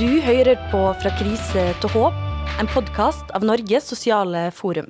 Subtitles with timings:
[0.00, 2.14] Du hører på Fra krise til håp,
[2.56, 4.86] en podkast av Norges sosiale forum.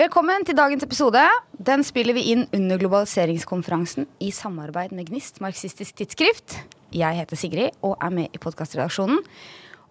[0.00, 1.20] Velkommen til dagens episode.
[1.60, 6.54] Den spiller vi inn under globaliseringskonferansen i samarbeid med Gnist marxistisk tidsskrift.
[6.96, 9.20] Jeg heter Sigrid og er med i podkastredaksjonen.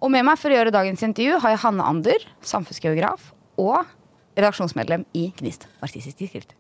[0.01, 3.29] Og med meg for å gjøre dagens intervju har jeg Hanne Ander, samfunnsgeograf
[3.61, 3.83] og
[4.39, 6.57] redaksjonsmedlem i Gnist marxistisk tidsskrift.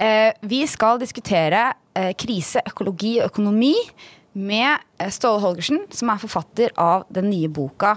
[0.00, 3.74] Eh, vi skal diskutere eh, krise, økologi og økonomi
[4.32, 7.96] med eh, Ståle Holgersen, som er forfatter av den nye boka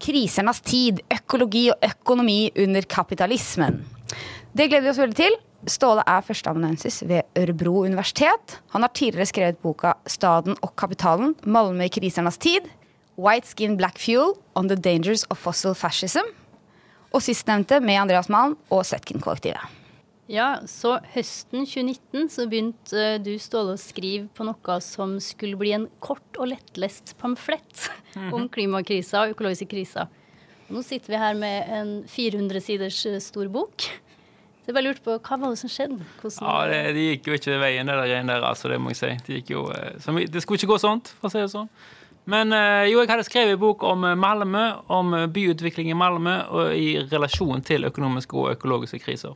[0.00, 3.82] 'Krisernas tid økologi og økonomi under kapitalismen'.
[4.56, 5.36] Det gleder vi oss veldig til.
[5.68, 8.60] Ståle er førsteamanuensis ved Ørebro universitet.
[8.72, 12.70] Han har tidligere skrevet boka 'Staden og kapitalen Malmö i krisernas tid',
[13.18, 16.32] 'White Skin Black Fuel on the Dangers of Fossil Fascism',
[17.12, 19.79] og sistnevnte med Andreas Malm og Setkin-kollektivet.
[20.30, 25.58] Ja, så høsten 2019 så begynte eh, du Ståle å skrive på noe som skulle
[25.58, 27.88] bli en kort og lettlest pamflett
[28.36, 30.06] om klimakrisa og økologiske kriser.
[30.70, 33.88] Nå sitter vi her med en 400 siders eh, stor bok.
[34.60, 35.98] Så jeg bare lurte på, Hva var det som skjedde?
[36.20, 38.94] Hvordan Ja, det, det gikk jo ikke veien, det der greiene der, altså, det må
[38.94, 39.12] jeg si.
[39.26, 41.72] Det, jo, eh, det skulle ikke gå sånt, for å si det sånn.
[42.30, 42.52] Men
[42.86, 47.64] jo, jeg hadde skrevet en bok om Malmö, om byutvikling i Malmö og i relasjon
[47.66, 49.32] til økonomiske og økologiske kriser.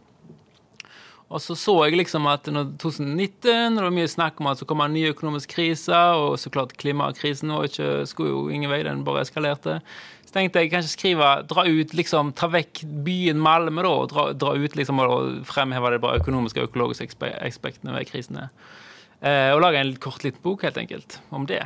[1.32, 4.60] Og så så jeg liksom at når 2019, og det var mye snakk om at
[4.60, 8.70] så kom en ny økonomisk krise, og så klart klimakrisen var ikke, skulle jo ingen
[8.70, 9.78] vei, den bare eskalerte.
[10.26, 14.26] Så tenkte jeg kanskje skrive, dra ut, liksom, ta vekk byen Malmö da, og dra,
[14.36, 18.50] dra ut liksom, og fremheve det bare økonomiske og økologiske aspektene ved krisene.
[19.24, 21.62] Eh, og lage en kort liten bok, helt enkelt, om det.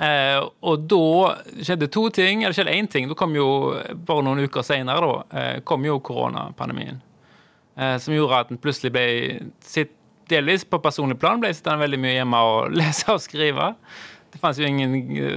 [0.00, 1.04] Eh, og da
[1.60, 2.42] skjedde to ting.
[2.42, 3.08] Eller skjedde én ting.
[3.10, 3.46] Da kom jo,
[3.94, 7.00] bare noen uker senere, da, eh, kom jo koronapandemien.
[7.76, 9.04] Eh, som gjorde at en plutselig ble
[9.64, 9.98] sitt,
[10.30, 13.72] Delvis på personlig plan ble sittende veldig mye hjemme og lese og skrive.
[14.32, 14.94] Det, jo ingen,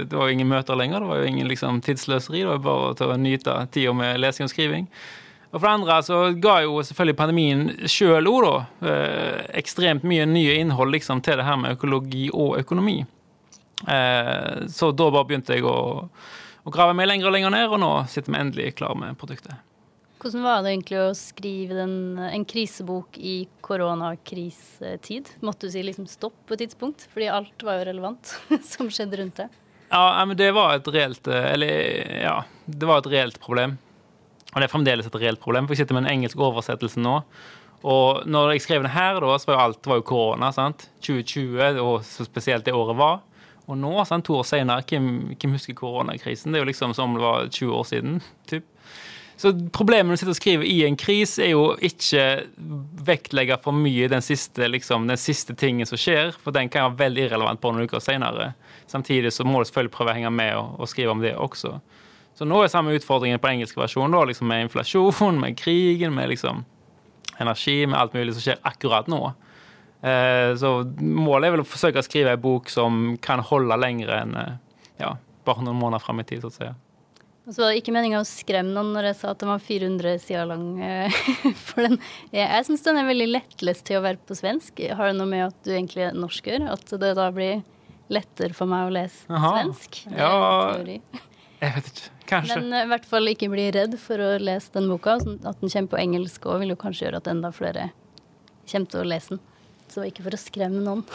[0.08, 2.44] det var jo ingen møter lenger, det var jo ingen liksom, tidsløseri.
[2.44, 4.86] Det var bare til å nyte tida med lesing og skriving.
[5.50, 10.24] Og for det andre så ga jo selvfølgelig pandemien sjøl òg, da, eh, ekstremt mye
[10.28, 12.98] nye innhold liksom, til det her med økologi og økonomi.
[13.84, 16.08] Eh, så da bare begynte jeg å,
[16.64, 19.65] å grave meg lenger og lenger ned, og nå sitter vi endelig klar med produktet.
[20.16, 23.34] Hvordan var det egentlig å skrive den, en krisebok i
[23.64, 25.28] koronakrisetid?
[25.44, 27.04] Måtte du si liksom stopp på et tidspunkt?
[27.12, 28.32] Fordi alt var jo relevant
[28.72, 29.50] som skjedde rundt det.
[29.90, 33.76] Ja, men det var et reelt eh, Eller ja, det var et reelt problem.
[34.52, 37.18] Og det er fremdeles et reelt problem, for jeg sitter med en engelsk oversettelse nå.
[37.86, 40.48] Og når jeg skrev den her, da, så var jo alt var jo korona.
[40.56, 40.88] sant?
[41.04, 43.20] 2020, og så spesielt det året var.
[43.66, 46.54] Og nå, sant, to år senere, hvem, hvem husker koronakrisen?
[46.54, 48.18] Det er jo liksom som om det var 20 år siden.
[48.48, 48.64] typ.
[49.36, 52.22] Så problemet du sitter og skriver i en kris, er jo ikke
[53.04, 57.02] vektlegge for mye den siste, liksom, den siste tingen som skjer, for den kan være
[57.02, 58.54] veldig irrelevant på noen uker senere.
[58.88, 61.74] Samtidig så må du selvfølgelig prøve å henge med og, og skrive om det også.
[62.36, 66.32] Så nå er samme utfordringen på engelsk versjon, da, liksom med inflasjon, med krigen, med
[66.32, 66.64] liksom
[67.40, 69.20] energi, med alt mulig som skjer akkurat nå.
[70.00, 74.12] Eh, så målet er vel å forsøke å skrive en bok som kan holde lenger
[74.16, 74.58] enn eh,
[75.00, 75.14] ja,
[75.48, 76.68] bare noen måneder fram i tid, så å si.
[77.46, 79.60] Og så var det ikke meninga å skremme noen når jeg sa at den var
[79.62, 80.64] 400 sider lang.
[80.82, 81.18] eh,
[81.68, 82.00] For den,
[82.34, 84.82] jeg, syns den er veldig lettlest til å være på svensk.
[84.98, 86.66] Har det noe med at du egentlig er norsker?
[86.72, 87.62] At det da blir
[88.10, 89.52] lettere for meg å lese Aha.
[89.60, 90.00] svensk?
[90.10, 90.32] Ja.
[90.82, 92.10] Jeg vet ikke.
[92.26, 92.58] Kanskje.
[92.58, 95.20] Men eh, i hvert fall ikke bli redd for å lese den boka.
[95.22, 97.92] Sånn at den kommer på engelsk òg, vil jo kanskje gjøre at enda flere
[98.66, 99.44] kommer til å lese den.
[99.86, 101.06] Så ikke for å skremme noen.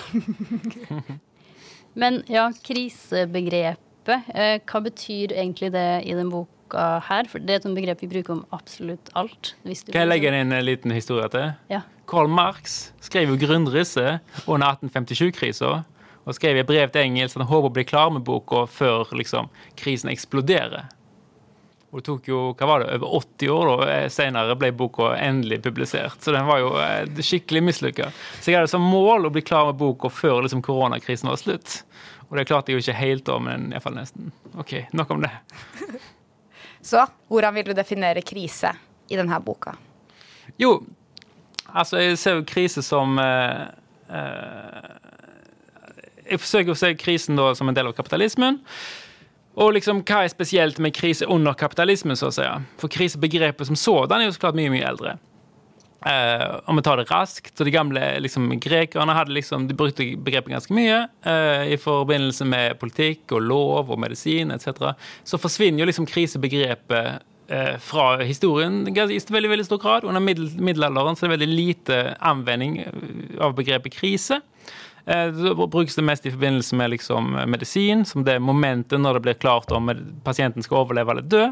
[2.00, 3.91] Men ja, krisebegrepet.
[4.10, 7.28] Eh, hva betyr egentlig det i den boka her?
[7.30, 9.54] For det er et begrep vi bruker om absolutt alt.
[9.64, 11.52] Kan jeg legge inn en liten historie til?
[11.72, 11.84] Ja.
[12.12, 15.82] Karl Marx skrev jo grunnrisset under 1857-krisa.
[16.22, 19.10] Og skrev i brev til Engels at han håper å bli klar med boka før
[19.18, 20.92] liksom, krisen eksploderer.
[21.92, 25.10] Og det tok jo hva var det, over 80 år da, eh, senere ble boka
[25.18, 26.22] endelig publisert.
[26.24, 28.12] Så den var jo eh, skikkelig mislykka.
[28.40, 31.82] Så jeg hadde som mål å bli klar med boka før liksom, koronakrisen var slutt.
[32.32, 34.32] Og det klarte jeg jo ikke helt da, men iallfall nesten.
[34.56, 35.32] OK, nok om det.
[36.92, 38.72] Så hvordan vil du definere krise
[39.12, 39.76] i denne boka?
[40.60, 40.80] Jo,
[41.68, 43.68] altså jeg ser jo krise som eh,
[44.10, 44.90] eh,
[46.32, 48.62] Jeg forsøker å se krisen da som en del av kapitalismen.
[49.60, 52.48] Og liksom, hva er spesielt med krise under kapitalismen, så å si?
[52.80, 55.18] For krisebegrepet som sådan er jo så klart mye, mye eldre.
[56.06, 60.08] Eh, om vi tar det raskt, så De gamle liksom, grekerne hadde liksom, de brukte
[60.18, 64.96] begrepet ganske mye uh, i forbindelse med politikk og lov og medisin etc.
[65.24, 67.22] Så forsvinner jo liksom krisebegrepet
[67.54, 70.10] uh, fra historien i veldig, veldig stor grad.
[70.10, 72.82] Under middel, middelalderen så er det veldig lite anvending
[73.38, 74.42] av begrepet krise.
[75.06, 79.40] Da brukes det mest i forbindelse med liksom medisin, som det momentet når det blir
[79.42, 79.90] klart om
[80.24, 81.48] pasienten skal overleve eller dø.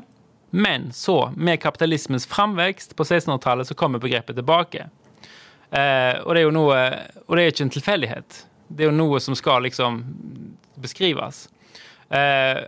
[0.49, 4.87] Men så, med kapitalismens framvekst på 1600-tallet, så kommer begrepet tilbake.
[5.71, 6.77] Eh, og det er jo noe
[7.27, 8.37] Og det er ikke en tilfeldighet.
[8.67, 9.99] Det er jo noe som skal liksom
[10.81, 11.47] beskrives.
[12.09, 12.61] Eh,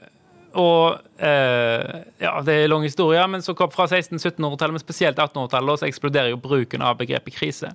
[0.54, 5.80] og eh, Ja, det er lang historie, men så kom fra 1600-1700-tallet, men spesielt 1800-tallet,
[5.80, 7.72] så eksploderer jo bruken av begrepet krise.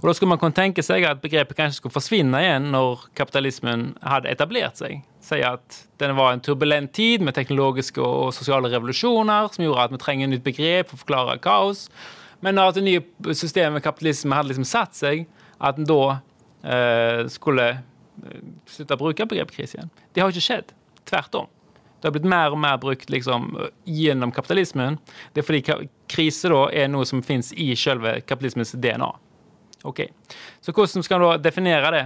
[0.00, 3.94] Og Da skulle man kunne tenke seg at begrepet kanskje skulle forsvinne igjen når kapitalismen
[4.04, 5.00] hadde etablert seg.
[5.26, 9.94] Si at den var en turbulent tid med teknologiske og sosiale revolusjoner som gjorde at
[9.94, 11.86] vi trenger et nytt begrep for å forklare kaos.
[12.44, 15.24] Men at det nye systemet med kapitalisme hadde liksom satt seg,
[15.58, 16.00] at en da
[16.62, 18.40] eh, skulle eh,
[18.70, 19.92] slutte å bruke begrepet krise igjen.
[20.14, 20.74] Det har ikke skjedd.
[21.06, 21.50] Tvert om.
[21.96, 23.48] Det har blitt mer og mer brukt liksom,
[23.88, 25.00] gjennom kapitalismen.
[25.34, 29.10] Det er fordi krise da er noe som fins i selve kapitalismens DNA.
[29.86, 30.00] Ok,
[30.60, 32.04] Så hvordan skal man da definere det?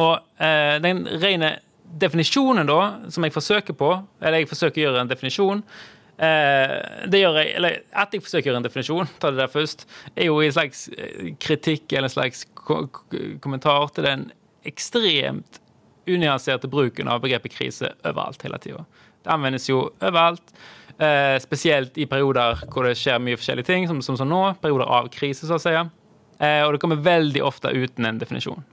[0.00, 1.58] Og eh, den rene
[1.98, 5.62] definisjonen, da, som jeg forsøker på, eller jeg forsøker å gjøre en definisjon
[6.20, 6.76] eh,
[7.10, 9.86] det gjør jeg, eller At jeg forsøker å gjøre en definisjon, ta det der først,
[10.14, 12.82] er jo en slags eh, kritikk eller en slags ko
[13.42, 14.28] kommentar til den
[14.68, 15.60] ekstremt
[16.10, 18.84] unyanserte bruken av begrepet krise overalt hele tida.
[19.24, 20.54] Det anvendes jo overalt.
[21.00, 24.42] Eh, spesielt i perioder hvor det skjer mye forskjellige ting, som, som, som nå.
[24.60, 25.72] Perioder av krise, så å si.
[25.72, 28.64] Eh, og det kommer veldig ofte uten en definisjon.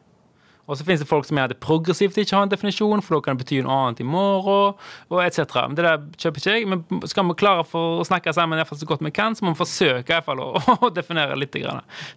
[0.67, 3.23] Og så finnes det folk som mener det progressivt ikke har en definisjon, for da
[3.23, 4.75] kan det bety noe annet i morgen,
[5.07, 5.45] og etc.
[5.71, 9.05] Det der kjøper ikke jeg, men skal vi klare for å snakke sammen så godt
[9.05, 10.51] vi kan, så må vi forsøke i hvert fall å,
[10.85, 11.55] å definere litt.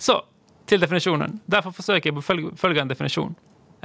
[0.03, 0.19] Så
[0.71, 1.39] til definisjonen.
[1.51, 3.33] Derfor forsøker jeg å følge, en definisjon.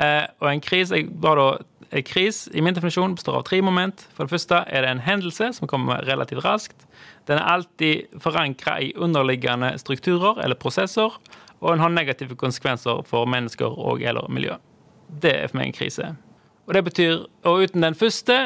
[0.02, 3.62] Eh, og en kris, jeg, bare da, en kris i min definisjon består av tre
[3.64, 4.06] moment.
[4.14, 6.86] For det første er det en hendelse som kommer relativt raskt.
[7.30, 11.16] Den er alltid forankra i underliggende strukturer eller prosesser
[11.66, 14.60] og den har negative konsekvenser for mennesker og eller miljø.
[15.10, 16.12] Det er for meg en krise.
[16.66, 18.38] Og det betyr, og uten den første,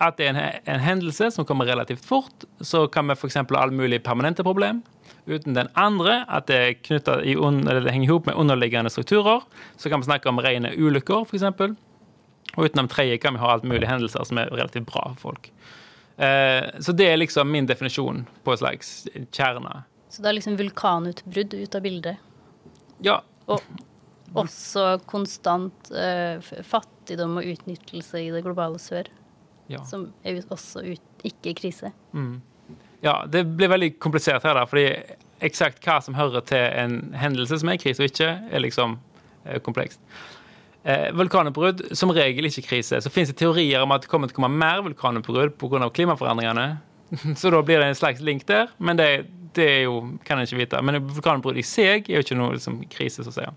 [0.00, 0.40] at det er en,
[0.74, 3.36] en hendelse som kommer relativt fort, så kan vi f.eks.
[3.36, 4.82] ha alle mulige permanente problem.
[5.26, 9.44] Uten den andre, at det, i, det henger ihop med underliggende strukturer,
[9.76, 11.44] så kan vi snakke om rene ulykker, f.eks.
[12.56, 15.28] Og uten den tredje kan vi ha alt mulige hendelser som er relativt bra for
[15.28, 15.52] folk.
[16.16, 18.92] Eh, så det er liksom min definisjon på en slags
[19.32, 19.84] kjerne.
[20.12, 22.31] Så det er liksom vulkanutbrudd ut av bildet?
[23.04, 23.20] Ja.
[23.50, 23.62] Og
[24.38, 29.10] også konstant uh, fattigdom og utnyttelse i det globale sør.
[29.70, 29.82] Ja.
[29.88, 31.92] Som er også ut, ikke krise.
[32.12, 32.40] Mm.
[33.02, 34.86] Ja, det blir veldig komplisert her, da, fordi
[35.42, 39.58] eksakt hva som hører til en hendelse som er krise og ikke, er liksom uh,
[39.64, 40.00] komplekst.
[40.82, 42.98] Eh, vulkanutbrudd som regel ikke krise.
[42.98, 45.90] Så finnes det teorier om at det kommer til å komme mer vulkanutbrudd pga.
[45.94, 46.80] klimaforandringene.
[47.38, 49.26] Så da blir det en slags link der, men det,
[49.58, 50.80] det er jo, kan en ikke vite.
[50.84, 53.48] Men vulkanutbrudd i seg er jo ikke noe liksom, krise, så å si.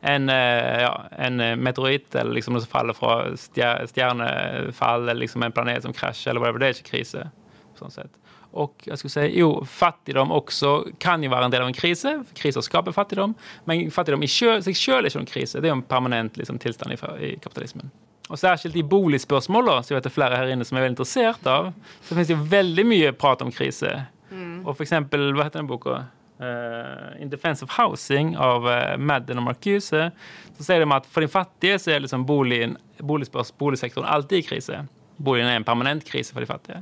[0.00, 5.52] En, eh, ja, en meteoritt eller liksom noe som faller fra stjernefall eller liksom en
[5.52, 7.26] planet som krasjer, eller whatever, det er ikke krise.
[7.76, 8.16] sånn sett.
[8.58, 10.72] Og jeg skulle si, jo, fattigdom også
[11.02, 12.16] kan jo være en del av en krise.
[12.38, 13.36] Kriser skaper fattigdom.
[13.70, 15.60] Men fattigdom i seg selv er ikke noen krise.
[15.60, 16.98] Det er jo en permanent liksom, tilstand i,
[17.28, 17.92] i kapitalismen.
[18.30, 20.94] Og særskilt i boligspørsmål, så jeg vet det er flere her inne som er veldig
[20.94, 21.72] interessert av,
[22.06, 23.90] så finnes det jo veldig mye prat om krise.
[24.60, 24.66] Mm.
[24.66, 26.04] Og for eksempel, hva heter den boka?
[26.40, 30.06] Uh, In Defense of Housing av uh, Madden og Marcuse.
[30.56, 34.80] Så sier de at for de fattige så er liksom boligen, boligsektoren alltid i krise.
[35.20, 36.80] Boligen er en permanent krise for de fattige.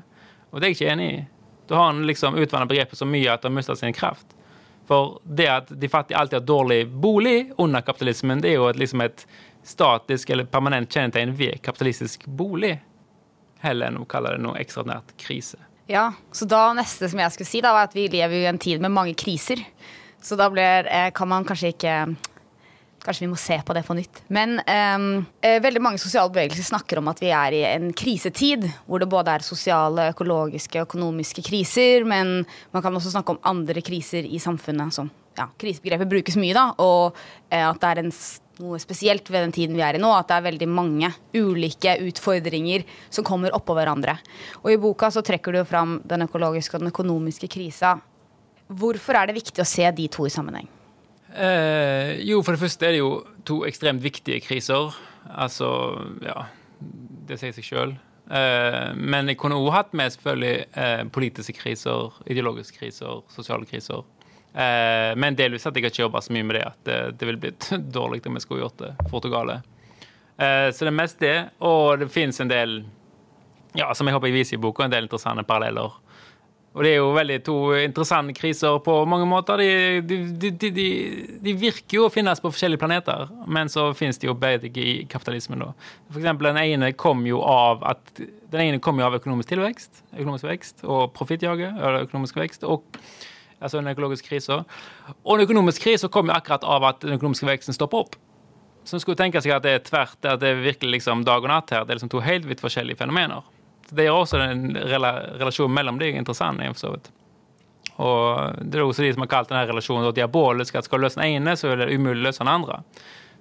[0.53, 1.23] Og det er jeg ikke enig i.
[1.69, 4.31] Da har en liksom utvannet begrepet så mye at det har mistet sin kraft.
[4.89, 8.79] For det at de fattige alltid har dårlig bolig under kapitalismen, det er jo et,
[8.81, 9.27] liksom et
[9.67, 12.79] statisk eller permanent kjennetegn ved kapitalistisk bolig,
[13.61, 15.61] heller enn å kalle det noe ekstraordinært krise.
[15.89, 18.61] Ja, så da neste som jeg skulle si, da, var at vi lever i en
[18.61, 19.63] tid med mange kriser.
[20.21, 21.95] Så da blir, eh, kan man kanskje ikke
[22.99, 24.19] Kanskje vi må se på det på nytt.
[24.29, 25.05] Men um,
[25.41, 28.67] veldig mange sosiale bevegelser snakker om at vi er i en krisetid.
[28.85, 32.05] Hvor det både er sosiale, økologiske og økonomiske kriser.
[32.05, 32.43] Men
[32.75, 34.93] man kan også snakke om andre kriser i samfunnet.
[34.99, 36.67] Som, ja, krisebegrepet brukes mye, da.
[36.83, 38.13] Og uh, at det er en
[38.63, 41.97] noe spesielt ved den tiden vi er i nå, at det er veldig mange ulike
[42.05, 44.19] utfordringer som kommer oppå hverandre.
[44.65, 47.97] Og i boka så trekker du fram den økologiske og den økonomiske krisa.
[48.69, 50.69] Hvorfor er det viktig å se de to i sammenheng?
[51.29, 53.13] Eh, jo, for det første er det jo
[53.49, 54.95] to ekstremt viktige kriser.
[55.29, 55.69] Altså,
[56.25, 56.47] ja
[57.29, 57.91] Det sier seg sjøl.
[58.29, 64.05] Eh, men jeg kunne òg hatt med selvfølgelig eh, politiske kriser, ideologiske kriser, sosiale kriser.
[64.55, 67.43] Eh, men delvis at jeg ikke jobba så mye med det at det, det ville
[67.43, 69.61] blitt dårlig om jeg skulle gjort det fort og gale.
[70.39, 71.37] Eh, så det er mest det.
[71.65, 72.83] Og det fins en del,
[73.79, 75.97] ja, som jeg håper jeg viser i boka, en del interessante paralleller
[76.79, 79.61] Og det er jo veldig to interessante kriser på mange måter.
[80.07, 80.91] De, de, de,
[81.45, 84.99] de virker jo å finnes på forskjellige planeter, men så finnes de jo begge i
[85.11, 85.65] kapitalismen.
[85.65, 85.73] da.
[86.13, 88.23] For eksempel, den ene kom jo av at
[88.55, 91.73] ene kom jo av økonomisk tilvekst, økonomisk vekst og profittjage,
[92.07, 92.87] økonomisk vekst, og
[93.61, 94.63] altså den økologiske krisa.
[95.25, 98.19] Og den økonomiske krisa kom jo akkurat av at den økonomiske veksten stopper opp.
[98.89, 101.45] Så en skulle tenke seg at det er tvert, at det er virkelig liksom dag
[101.45, 101.85] og natt her.
[101.85, 103.45] Det er liksom to helt vidt forskjellige fenomener.
[103.89, 106.63] Det gjør også den relasjonen mellom de interessant.
[106.73, 107.11] for så vidt.
[107.99, 110.75] Og Det er også de som har kalt denne relasjonen diabolisk.
[110.75, 112.83] at Skal du løse den ene, så er det umulig å løse den andre.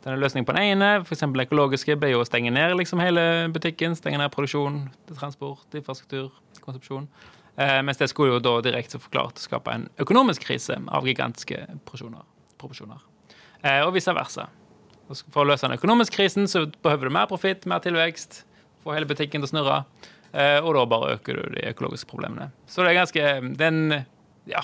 [0.04, 1.20] Denne løsningen på den ene, f.eks.
[1.20, 3.96] den økologiske, ble jo å stenge ned liksom hele butikken.
[3.96, 6.32] Stenge ned produksjon, transport, infrastruktur,
[6.62, 7.08] konsepsjon.
[7.58, 13.02] Eh, mens det skulle jo da direkte forklart skape en økonomisk krise av gigantiske proporsjoner.
[13.64, 14.48] Eh, og vice versa.
[15.08, 18.44] For å løse den økonomiske krisen så behøver du mer profitt, mer tilvekst,
[18.84, 19.78] få hele butikken til å snurre.
[20.34, 22.52] Eh, og da bare øker du de økologiske problemene.
[22.70, 24.04] Så det er ganske den,
[24.52, 24.62] ja,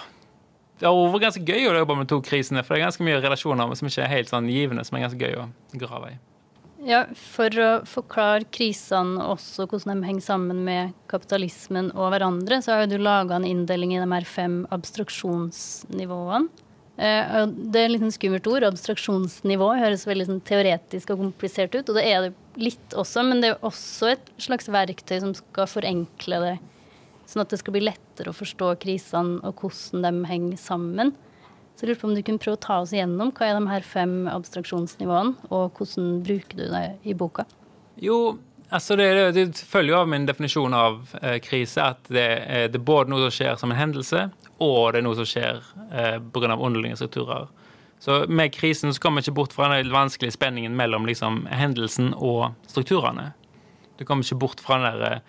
[0.78, 3.22] det har vært ganske gøy å jobbe med to krisene, for det er ganske mye
[3.24, 5.48] relasjoner som ikke er helt sånn givende, som er ganske gøy å
[5.82, 6.22] grave i.
[6.84, 12.76] Ja, For å forklare krisene også hvordan de henger sammen med kapitalismen og hverandre, så
[12.76, 16.52] har du laga en inndeling i de her fem abstraksjonsnivåene.
[16.94, 18.68] Eh, det er et litt skummelt ord.
[18.68, 21.88] Abstraksjonsnivå høres veldig sånn teoretisk og komplisert ut.
[21.88, 25.70] Og det er det litt også, men det er også et slags verktøy som skal
[25.72, 26.56] forenkle det.
[27.32, 31.16] Sånn at det skal bli lettere å forstå krisene og hvordan de henger sammen.
[31.74, 33.70] Så jeg lurer på om du kunne prøve å ta oss igjennom hva er de
[33.72, 37.48] her fem abstraksjonsnivåene, og hvordan bruker du det i boka?
[38.02, 38.38] Jo,
[38.70, 42.28] altså det, det, følger jo av min definisjon av eh, krise at det,
[42.74, 44.28] det, er både noe som skjer som en hendelse,
[44.62, 46.54] og det er noe som skjer eh, pga.
[46.54, 47.50] underliggende strukturer.
[48.04, 52.12] Så med krisen så kommer vi ikke bort fra den vanskelige spenningen mellom liksom, hendelsen
[52.14, 53.32] og strukturene.
[53.98, 55.22] Du kommer ikke bort fra den der eh,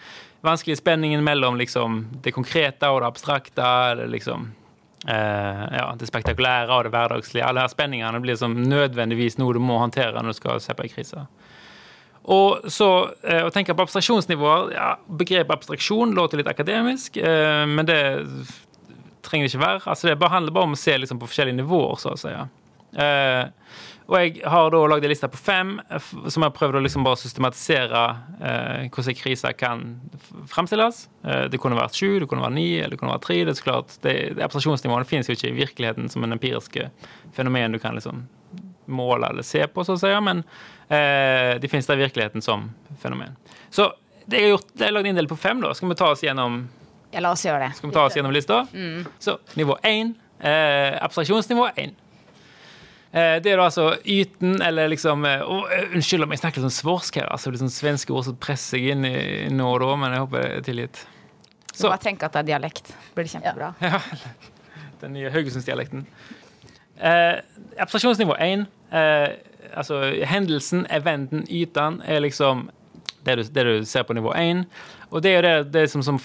[0.44, 3.68] vanskelige spenningen mellom liksom, det konkrete og det abstrakte.
[3.96, 4.63] Det, liksom, eh,
[5.06, 7.44] ja, det spektakulære og det hverdagslige.
[7.44, 10.86] Alle her spenningene blir som nødvendigvis noe du må håndtere når du skal se på
[10.86, 11.26] en krise.
[12.24, 12.88] Og så
[13.20, 18.00] eh, å tenke på abstraksjonsnivåer ja, Begrepet abstraksjon låter litt akademisk, eh, men det
[19.24, 19.82] trenger det ikke være.
[19.84, 22.32] Altså Det handler bare om å se liksom på forskjellige nivåer, så å si.
[22.94, 23.48] Uh,
[24.04, 27.06] og jeg har da lagd en liste på fem som jeg har prøvd å liksom
[27.06, 28.02] bare systematisere
[28.36, 29.84] eh, hvordan kriser kan
[30.52, 31.06] fremstilles.
[31.24, 33.38] Eh, det kunne vært sju, det kunne vært ni, eller det kunne vært tre.
[33.46, 36.90] Det er så klart, det, det Abstraksjonsnivåene finnes jo ikke i virkeligheten som en empiriske
[37.36, 38.26] fenomen du kan liksom
[38.92, 40.42] måle eller se på, så å si, men
[40.84, 42.66] de finnes der i virkeligheten som
[43.00, 43.32] fenomen.
[43.72, 43.86] Så
[44.28, 45.62] det jeg har gjort, det er lagd inndelt på fem.
[45.64, 45.72] da.
[45.72, 46.66] Skal vi ta oss gjennom
[47.14, 47.74] ja, la oss gjøre det.
[47.78, 48.64] Skal vi ta oss gjennom lista?
[48.74, 49.04] Mm.
[49.22, 50.14] Så nivå én.
[50.40, 51.94] Eh, abstraksjonsnivå én.
[53.14, 55.58] Eh, det er da altså yten, eller liksom å,
[55.94, 57.28] Unnskyld om jeg snakker sånn svorsk her.
[57.30, 59.16] altså liksom Svenske ord som presser seg inn i
[59.54, 61.04] nå og da, men jeg håper det er tilgitt.
[61.74, 61.88] Så.
[61.88, 62.90] Bare tenk at det er dialekt.
[63.14, 63.72] Blir Det kjempebra.
[63.82, 64.00] Ja.
[65.02, 66.06] Den nye Haugesundsdialekten.
[66.98, 67.36] Eh,
[67.82, 68.66] abstraksjonsnivå én.
[68.90, 69.28] Eh,
[69.74, 72.68] altså hendelsen, eventen, yten, er liksom
[73.26, 74.64] det du, det du ser på nivå én.
[75.10, 76.18] Og det er jo det, det som, som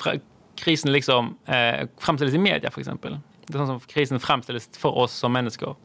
[0.60, 2.90] krisen liksom eh, fremstilles i media, f.eks.
[2.90, 5.76] Det er sånn som krisen fremstilles for oss som mennesker.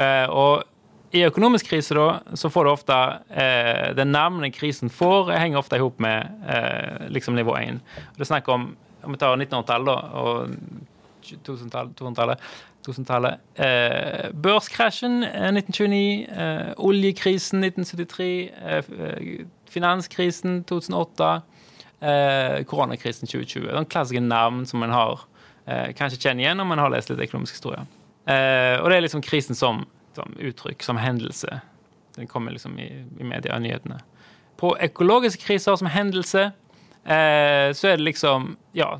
[0.00, 0.64] Eh, og
[1.12, 2.96] i økonomisk krise da, så får du ofte
[3.34, 7.82] eh, Den navnet krisen får, henger ofte i hop med eh, liksom nivå 1.
[8.14, 10.50] Det er snakk om om vi tar 1900-tallet og
[11.24, 12.42] 2000-tallet
[12.84, 13.26] 2000
[13.60, 21.30] eh, Børskrasjen 1929, eh, oljekrisen 1973, eh, finanskrisen 2008
[22.00, 23.66] eh, koronakrisen 2020.
[23.66, 25.26] Det er en klassiske navn som man har
[25.66, 27.84] eh, kanskje kjenner igjen om man har lest litt økonomisk historie.
[28.30, 29.84] Eh, og det er liksom krisen som,
[30.14, 31.60] som, uttrykk, som hendelse.
[32.16, 34.00] Den kommer liksom i, i media og nyhetene.
[34.60, 38.92] På økologiske kriser som hendelse eh, så er det liksom ja,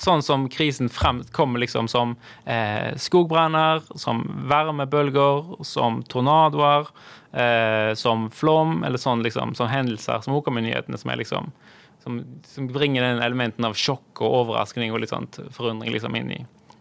[0.00, 6.88] sånn som krisen frem, kommer liksom som eh, skogbranner, som varmebølger, som tornadoer,
[7.32, 11.52] eh, som flom, eller sånn liksom, sånn hendelser som kommer i nyhetene, som er liksom
[12.00, 16.30] som, som, bringer den elementen av sjokk og overraskning og litt sånt forundring liksom inn,
[16.32, 16.38] i,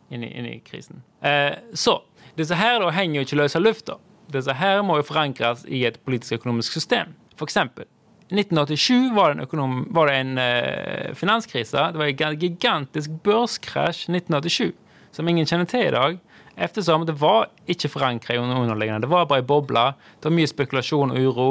[0.10, 1.04] inn, i, inn i krisen.
[1.22, 2.00] Eh, så
[2.40, 3.98] disse her da henger jo ikke løs av lufta.
[4.34, 7.16] Disse her må jo forankres i et politisk økonomisk system.
[7.40, 7.88] For eksempel,
[8.30, 11.88] i 1987 var det en, økonom, var det en eh, finanskrise.
[11.94, 14.74] Det var en gigantisk børskrasj i 1987
[15.16, 16.20] som ingen kjenner til i dag.
[16.60, 19.02] Eftersom det var ikke forankra i underliggende.
[19.08, 19.86] Det var bare ei boble.
[20.20, 21.48] Det var mye spekulasjon og uro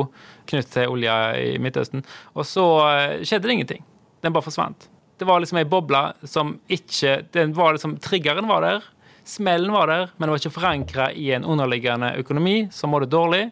[0.51, 2.05] knyttet til olja i Midtøsten.
[2.37, 3.83] Og så eh, skjedde det ingenting.
[4.23, 4.87] Den bare forsvant.
[5.19, 8.85] Det var liksom ei boble som ikke den var liksom, Triggeren var der,
[9.29, 13.49] smellen var der, men det var ikke forankra i en underliggende økonomi som måtte dårlig.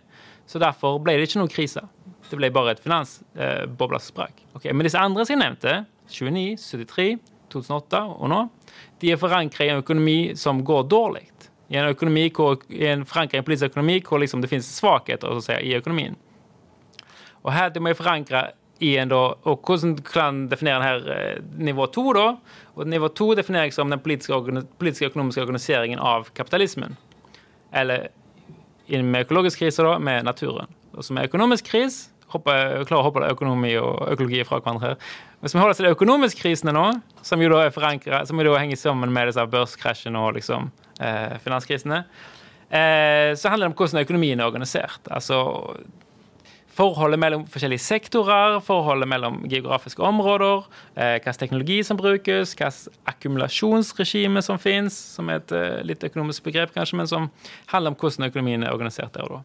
[0.47, 1.83] Så derfor ble det ikke noen krise.
[2.31, 4.45] Det ble bare et finansboble eh, som sprakk.
[4.55, 5.75] Okay, men disse andre som jeg nevnte,
[6.07, 7.09] 29, 73,
[7.53, 8.43] 2008 og nå,
[9.03, 11.27] de er forankra i en økonomi som går dårlig.
[11.69, 14.69] I en, økonomi hvor, i en forankra i en politisk økonomi hvor liksom det finnes
[14.71, 16.15] svakheter si, i økonomien.
[17.43, 18.45] Og her det må jeg forankre
[18.81, 22.13] i en da, og Hvordan kan definere denne her nivå to?
[22.13, 22.27] da?
[22.77, 26.97] Og Nivå to definerer jeg som den politiske, politiske økonomiske organiseringen av kapitalismen.
[27.73, 28.09] Eller
[28.89, 30.69] med økologisk krise, da, med naturen.
[30.93, 34.97] Og som er økonomisk krise klarer å hoppe økonomi og økologi fra hverandre.
[35.41, 36.87] Hvis vi holder oss til de krisene nå,
[37.23, 40.71] som jo da er forankret, som jo da henger sammen med disse børskrasjene og liksom,
[41.01, 42.05] eh, finanskrisene,
[42.71, 45.01] eh, så handler det om hvordan økonomien er organisert.
[45.11, 45.77] Altså
[46.77, 50.65] forholdet mellom forskjellige sektorer, forholdet mellom geografiske områder,
[50.95, 56.45] eh, hvilken teknologi som brukes, hvilket akkumulasjonsregime som finnes, som er et eh, litt økonomisk
[56.45, 57.31] begrep, kanskje, men som
[57.73, 59.45] handler om hvordan økonomien er organisert der og da.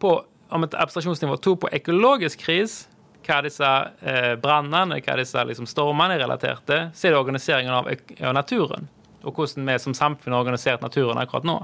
[0.00, 0.16] På,
[0.50, 2.82] om et abstraksjonsnivå to på økologisk kris,
[3.24, 3.70] hva disse
[4.04, 7.88] eh, brannene, hva disse liksom, stormene er relatert til, så er det organiseringen av,
[8.36, 8.90] naturen.
[9.24, 11.56] Og hvordan vi som samfunn har organisert naturen akkurat nå.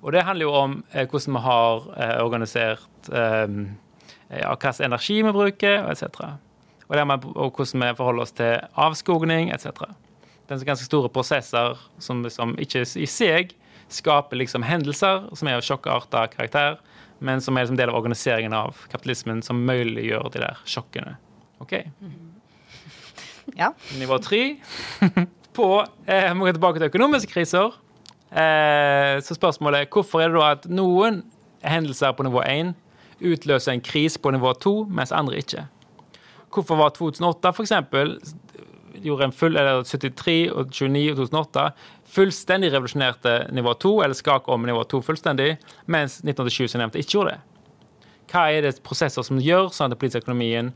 [0.00, 1.84] Og det handler jo om hvordan vi har
[2.24, 3.58] organisert eh,
[4.32, 6.24] ja, hvilken energi vi bruker, etc.
[6.88, 9.84] Og, og, og hvordan vi forholder oss til avskogning, etc.
[10.48, 13.54] Det er ganske store prosesser som liksom ikke i seg
[13.92, 16.78] skaper liksom hendelser som er av sjokkarta karakter,
[17.22, 21.16] men som er liksom del av organiseringen av kapitalismen som muliggjør de der sjokkene.
[21.64, 21.78] OK?
[23.58, 23.72] Ja.
[23.98, 24.54] Nivå tre
[25.56, 25.66] på
[26.06, 27.74] eh, Må gå tilbake til økonomiske kriser.
[28.30, 31.18] Eh, så spørsmålet er hvorfor er det da at noen
[31.66, 32.70] hendelser på nivå 1
[33.22, 35.66] utløser en krise på nivå 2, mens andre ikke?
[36.52, 37.72] Hvorfor var 2008 f.eks.
[39.02, 41.66] gjorde en full, eller 73 og 29 og 2008
[42.12, 47.16] fullstendig revolusjonerte nivå 2, eller skak om nivå 2 fullstendig, mens 1987 som nevnt ikke
[47.16, 47.40] gjorde det?
[48.32, 50.72] Hva er det prosesser som gjør sånn at den politiske økonomien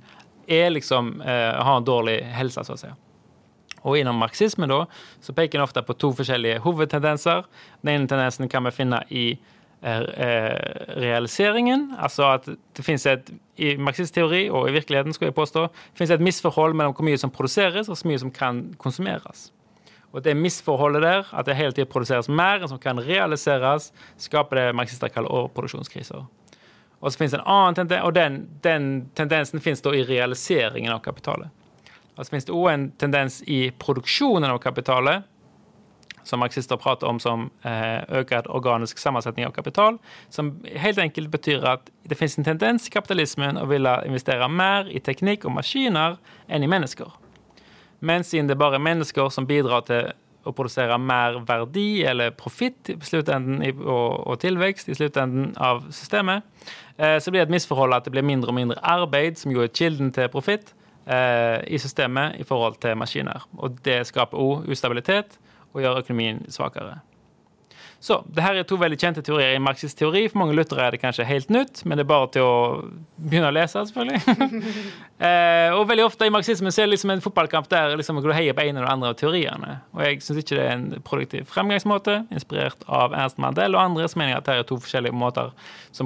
[0.49, 2.93] er liksom, eh, har en dårlig helse, så å si?
[3.87, 4.85] Og innom marxismen da,
[5.23, 7.45] så peker en ofte på to forskjellige hovedtendenser.
[7.85, 9.39] Den ene tendensen kan vi finne i
[9.87, 11.95] realiseringen.
[11.99, 16.25] Altså at det finnes et i marxistteori og i virkeligheten skal jeg påstå, finnes et
[16.25, 19.51] misforhold mellom hvor mye som produseres, og så mye som kan konsumeres.
[20.13, 24.57] Og det misforholdet der, at det hele tiden produseres mer enn som kan realiseres, skaper
[24.57, 26.25] det marxister kaller overproduksjonskriser.
[27.01, 30.95] Og så finnes det en annen tendens, og den, den tendensen finnes da i realiseringen
[30.95, 31.53] av kapitalet.
[32.17, 35.27] Og så finnes det òg en tendens i produksjonen av kapitalet,
[36.27, 41.67] som marxister prater om som eh, økt organisk sammensetning av kapital, som helt enkelt betyr
[41.77, 46.19] at det finnes en tendens i kapitalismen å ville investere mer i teknikk og maskiner
[46.49, 47.15] enn i mennesker.
[48.05, 50.11] Men siden det bare er mennesker som bidrar til
[50.47, 56.47] å produsere mer verdi eller profitt og, tilvekst i sluttenden av systemet,
[56.99, 59.65] eh, så blir det et misforhold at det blir mindre og mindre arbeid, som jo
[59.65, 60.75] er kilden til profitt,
[61.07, 63.43] eh, i systemet i forhold til maskiner.
[63.59, 65.39] Og det skaper òg ustabilitet
[65.77, 66.99] og gjøre økonomien svakere.
[68.07, 70.27] Så det her er to veldig kjente teorier i marxist teori.
[70.29, 72.57] For mange lyttere er det kanskje helt nytt, men det er bare til å
[73.17, 74.21] begynne å lese, selvfølgelig.
[75.27, 78.31] eh, og veldig ofte i marxismen så er det liksom en fotballkamp der liksom, du
[78.37, 79.79] heier på en eller andre av teoriene.
[79.97, 84.11] Og jeg syns ikke det er en produktiv fremgangsmåte, inspirert av Ernst Mandel og andre,
[84.13, 85.55] som mener at det er to forskjellige måter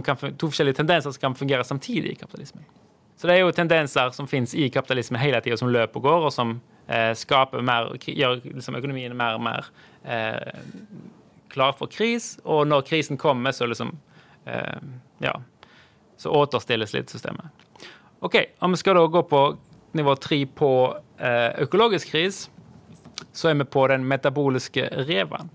[0.06, 2.64] kan, to forskjellige tendenser som kan fungere samtidig i kapitalismen.
[3.20, 6.30] Så det er jo tendenser som finnes i kapitalismen hele tida, som løper og går,
[6.30, 9.70] og som eh, skaper mer, gjøre liksom, økonomien mer og mer
[10.04, 10.52] eh,
[11.52, 12.34] klar for kris.
[12.44, 13.96] Og når krisen kommer, så liksom
[14.46, 14.78] eh,
[15.18, 15.40] Ja.
[16.20, 17.46] Så återstilles litt systemet.
[18.20, 19.38] OK, om vi skal da gå på
[19.96, 20.72] nivå tre på
[21.16, 22.50] eh, økologisk kris,
[23.32, 25.48] så er vi på den metaboliske reven.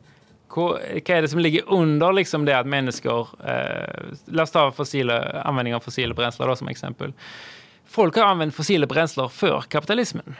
[0.50, 5.18] Hva, er det som ligger under liksom, det at mennesker eh, La oss ta fossile,
[5.44, 7.14] anvending av fossile brensler da, som eksempel.
[7.86, 10.38] Folk har anvendt fossile brensler før kapitalismen.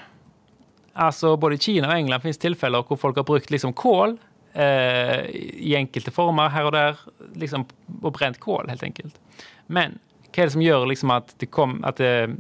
[0.96, 4.16] Altså Både i Kina og England finnes tilfeller hvor folk har brukt liksom kål
[4.56, 5.28] eh,
[5.60, 7.00] i enkelte former her og der,
[7.36, 7.66] liksom,
[8.02, 9.20] og brent kål, helt enkelt.
[9.68, 9.98] Men
[10.30, 12.38] hva er det som gjør liksom at det kom at, det,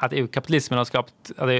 [0.00, 1.58] at kapitalismen har skapt det,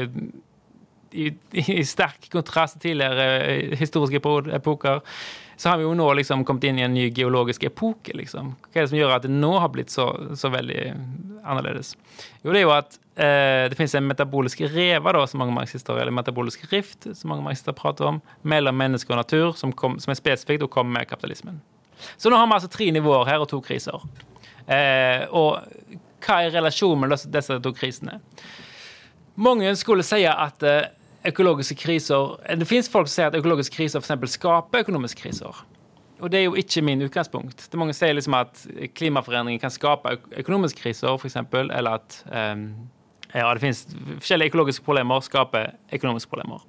[1.17, 4.21] i, i, sterk kontrast til tidligere eh, historiske
[4.57, 5.03] epoker,
[5.57, 8.13] så har vi jo nå liksom kommet inn i en ny geologisk epoke.
[8.15, 8.53] liksom.
[8.69, 10.81] Hva er det som gjør at det nå har blitt så, så veldig
[11.47, 11.95] annerledes?
[12.43, 15.97] Jo, det er jo at eh, det finnes en metabolisk reve, da, som mange marxister,
[15.97, 20.13] eller metabolisk rift, som mange marxister prater om, mellom menneske og natur, som, kom, som
[20.13, 21.63] er spesifikt og kommer med kapitalismen.
[22.21, 24.05] Så nå har vi altså tre nivåer her og to kriser.
[24.69, 25.63] Eh, og
[26.27, 28.21] hva er relasjonen mellom disse to krisene?
[29.41, 30.93] Mange skulle si at eh,
[31.29, 34.37] økologiske kriser Det finnes folk som sier at økologiske kriser f.eks.
[34.37, 35.65] skaper økonomiske kriser.
[36.21, 37.67] Og det er jo ikke min utgangspunkt.
[37.71, 38.63] Det Mange sier liksom at
[38.97, 42.71] klimaforandringer kan skape økonomiske kriser, f.eks., eller at um,
[43.35, 43.85] ja, det finnes
[44.23, 46.65] forskjellige økologiske problemer skaper økonomiske problemer.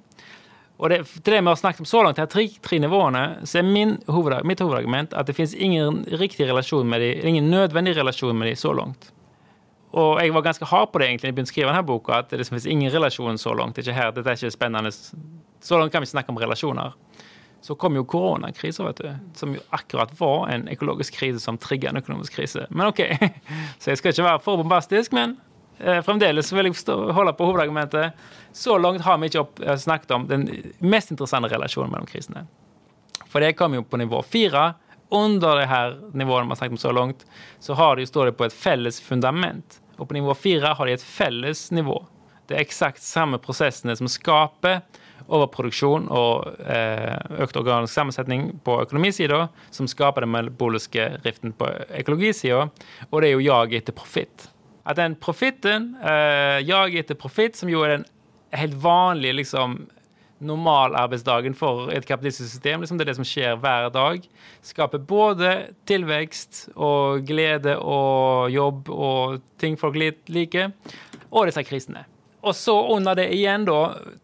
[0.78, 3.58] Og det, til det vi har snakket om så langt, her tre, tre nivåene, så
[3.58, 8.38] er hovedag, mitt hovedargument at det finnes ingen riktig relasjon med de, ingen nødvendig relasjon
[8.38, 9.10] med de så langt.
[9.96, 12.20] Og jeg var ganske hard på det egentlig da jeg begynte å skrive denne boka,
[12.20, 13.76] at det liksom finnes ingen relasjon så langt.
[13.76, 14.92] Det er ikke her, dette er ikke spennende.
[15.64, 16.92] Så langt kan vi snakke om relasjoner.
[17.64, 21.90] Så kom jo koronakrisa, vet du, som jo akkurat var en økologisk krise som trigga
[21.90, 22.66] en økonomisk krise.
[22.70, 23.00] Men OK,
[23.80, 25.34] så jeg skal ikke være for bombastisk, men
[25.80, 28.28] eh, fremdeles vil jeg stå, holde på hovedargumentet.
[28.54, 30.46] Så langt har vi ikke opp, eh, snakket om den
[30.78, 32.44] mest interessante relasjonen mellom krisene.
[33.28, 34.74] For det kom jo på nivå fire.
[35.10, 37.26] Under det her nivået vi har snakket om så langt,
[37.64, 39.77] så har de, står det på et felles fundament.
[39.98, 41.98] Og på nivå fire har de et felles nivå.
[42.48, 44.80] Det er eksakt samme prosessene som skaper
[45.28, 51.68] overproduksjon og eh, økt organisk sammensetning på økonomisida, som skaper den melboliske riften på
[52.00, 52.68] økologisida,
[53.10, 54.48] og det er jo jaget etter profitt.
[54.88, 58.06] At den profitten, eh, jaget etter profitt, som jo er den
[58.56, 59.82] helt vanlige liksom,
[60.44, 62.82] normalarbeidsdagen for et kapitalistisk system.
[62.82, 64.28] Liksom det er det som skjer hver dag.
[64.66, 65.54] Skaper både
[65.88, 70.72] tilvekst og glede og jobb og ting folk liker,
[71.30, 72.06] og disse krisene.
[72.40, 73.78] Og så under det igjen, da,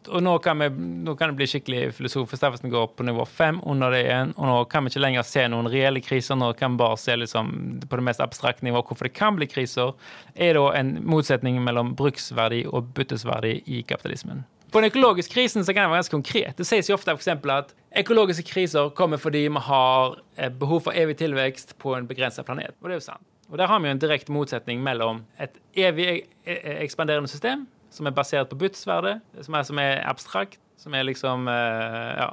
[0.07, 0.69] og nå kan, vi,
[1.03, 4.47] nå kan det bli skikkelig filosofisk, Steffensen går på nivå fem under det igjen, og
[4.47, 7.51] nå kan vi ikke lenger se noen reelle kriser, nå kan vi bare se liksom
[7.83, 9.97] på det mest abstrakte nivået hvorfor det kan bli kriser,
[10.35, 14.47] er da en motsetning mellom bruksverdi og byttesverdi i kapitalismen.
[14.75, 16.57] På den økologiske krisen så kan det være ganske konkret.
[16.59, 17.69] Det sies jo ofte for at
[18.01, 20.17] økologiske kriser kommer fordi vi har
[20.59, 22.75] behov for evig tilvekst på en begrensa planet.
[22.83, 23.23] Og det er jo sant.
[23.53, 26.27] Og der har vi jo en direkte motsetning mellom et evig e-
[26.59, 31.47] e- ekspanderende system som er basert på byttesverde, som, som, er abstrakt, som er liksom
[31.47, 32.29] eh, ja,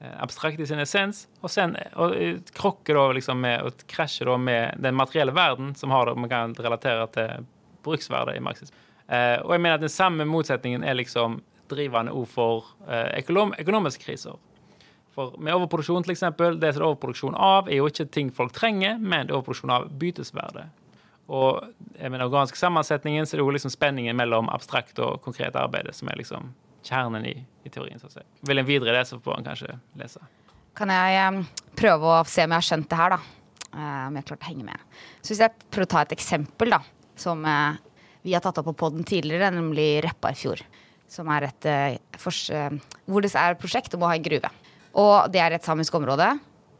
[0.00, 2.16] eh, abstrakt i sin essens, og, sen, og
[2.58, 6.32] krokker da liksom med, og krasjer da med den materielle verden, som har det, man
[6.32, 7.46] kan relatere til
[7.86, 8.82] bruksverde i marxisme.
[9.06, 11.38] Eh, og jeg mener at den samme motsetningen er liksom
[11.70, 14.38] drivende ord for økonom, økonomiske kriser.
[15.14, 18.54] For med overproduksjon, eksempel, det som det er overproduksjon av, er jo ikke ting folk
[18.56, 20.66] trenger, men det er overproduksjon av bytesverde.
[21.30, 21.62] Og
[22.00, 25.88] med den organiske sammensetningen så er det jo liksom spenningen mellom abstrakt og konkret arbeid
[25.96, 26.50] som er liksom
[26.84, 28.00] kjernen i, i teorien.
[28.00, 28.24] så å si.
[28.44, 30.20] Vil en videre det, så får en kanskje lese.
[30.76, 31.40] Kan jeg um,
[31.78, 33.20] prøve å se om jeg har skjønt det her, da?
[33.70, 35.00] Uh, om jeg har klart å henge med.
[35.22, 36.82] Så hvis jeg prøver å ta et eksempel, da,
[37.16, 37.46] som
[38.24, 40.64] vi har tatt opp på poden tidligere, nemlig Repparfjord.
[41.10, 42.46] Som er et uh, fors,
[43.06, 44.50] hvor det er et prosjekt om å ha en gruve.
[44.98, 46.32] Og det er et samisk område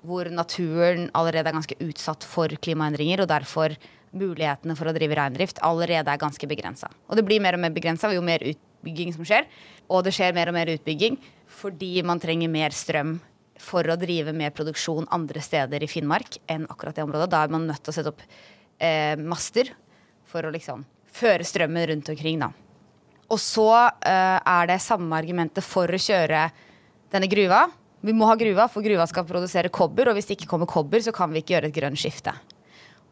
[0.04, 3.72] hvor naturen allerede er ganske utsatt for klimaendringer, og derfor
[4.14, 6.90] mulighetene for å drive reindrift allerede er ganske begrensa.
[7.08, 9.48] Og det blir mer og mer begrensa jo mer utbygging som skjer.
[9.88, 11.18] Og det skjer mer og mer utbygging
[11.54, 13.16] fordi man trenger mer strøm
[13.60, 17.30] for å drive mer produksjon andre steder i Finnmark enn akkurat det området.
[17.32, 18.24] Da er man nødt til å sette opp
[18.82, 19.70] eh, master
[20.28, 20.82] for å liksom
[21.14, 22.50] føre strømmen rundt omkring, da.
[23.32, 23.68] Og så
[24.04, 26.48] eh, er det samme argumentet for å kjøre
[27.14, 27.64] denne gruva.
[28.04, 31.00] Vi må ha gruva, for gruva skal produsere kobber, og hvis det ikke kommer kobber,
[31.00, 32.34] så kan vi ikke gjøre et grønt skifte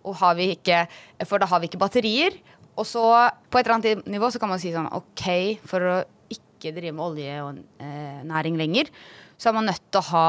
[0.02, 0.86] ikke,
[1.26, 2.32] for da har vi ikke batterier.
[2.76, 3.02] Og så
[3.50, 5.96] på et eller annet nivå så kan man si sånn OK, for å
[6.32, 8.88] ikke drive med oljenæring eh, lenger,
[9.36, 10.28] så er man nødt til å ha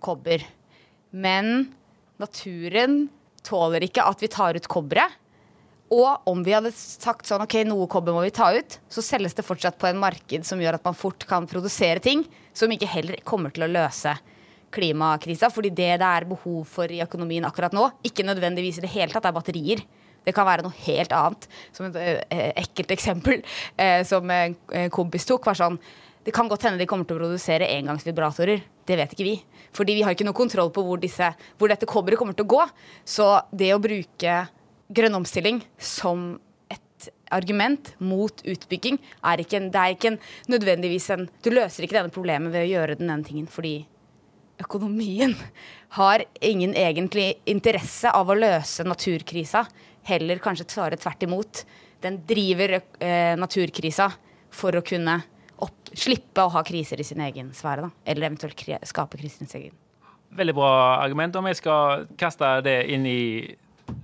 [0.00, 0.42] kobber.
[1.12, 1.68] Men
[2.18, 3.08] naturen
[3.44, 5.12] tåler ikke at vi tar ut kobberet.
[5.94, 9.36] Og om vi hadde sagt sånn OK, noe kobber må vi ta ut, så selges
[9.38, 12.24] det fortsatt på en marked som gjør at man fort kan produsere ting
[12.56, 14.16] som ikke heller kommer til å løse
[14.74, 18.90] klimakrisa, fordi det det er behov for i økonomien akkurat nå, ikke nødvendigvis i det
[18.96, 19.84] hele tatt er batterier.
[20.24, 21.46] Det kan være noe helt annet.
[21.76, 21.98] Som et
[22.32, 23.42] eh, ekkelt eksempel
[23.76, 24.56] eh, som en
[24.90, 25.78] kompis tok, var sånn
[26.24, 28.62] Det kan godt hende de kommer til å produsere engangsvibratorer.
[28.88, 29.34] Det vet ikke vi.
[29.76, 31.28] Fordi vi har ikke noe kontroll på hvor, disse,
[31.60, 32.62] hvor dette kobberet kommer til å gå.
[33.04, 34.38] Så det å bruke
[34.94, 36.34] grønn omstilling som
[36.72, 40.20] et argument mot utbygging er ikke en, det er ikke en,
[40.52, 43.82] nødvendigvis en Du løser ikke denne problemet ved å gjøre den ene tingen fordi
[44.62, 45.34] økonomien
[45.98, 49.64] har ingen egentlig interesse av å løse naturkrisa.
[50.06, 51.64] Heller kanskje snarere tvert imot.
[52.04, 54.10] Den driver eh, naturkrisa
[54.54, 55.20] for å kunne
[55.64, 57.86] opp, slippe å ha kriser i sin egen sfære.
[57.86, 58.04] Da.
[58.04, 59.76] Eller eventuelt skape kriser i sin egen.
[60.34, 61.36] Veldig bra argument.
[61.38, 63.20] Om jeg skal kaste det inn i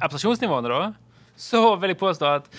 [0.01, 2.51] abstraksjonsnivåene, da, så vil jeg påstå at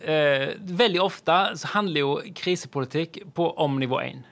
[0.00, 4.24] eh, veldig ofte så handler jo krisepolitikk på om nivå én.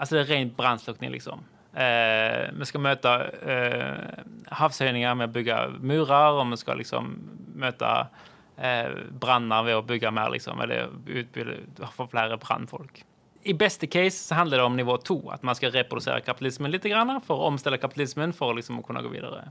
[0.00, 1.44] Altså det er ren brannslukning, liksom.
[1.70, 3.12] Eh, vi skal møte
[3.54, 4.24] eh,
[4.58, 7.12] havshøyninger med å bygge murer, og vi skal liksom
[7.60, 7.92] møte
[8.56, 13.04] eh, branner ved å bygge mer, liksom, eller utbygge for flere brannfolk.
[13.48, 16.84] I beste case så handler det om nivå to, at man skal reprodusere kapitalismen litt
[17.24, 19.48] for å omstille kapitalismen for liksom å kunne gå videre.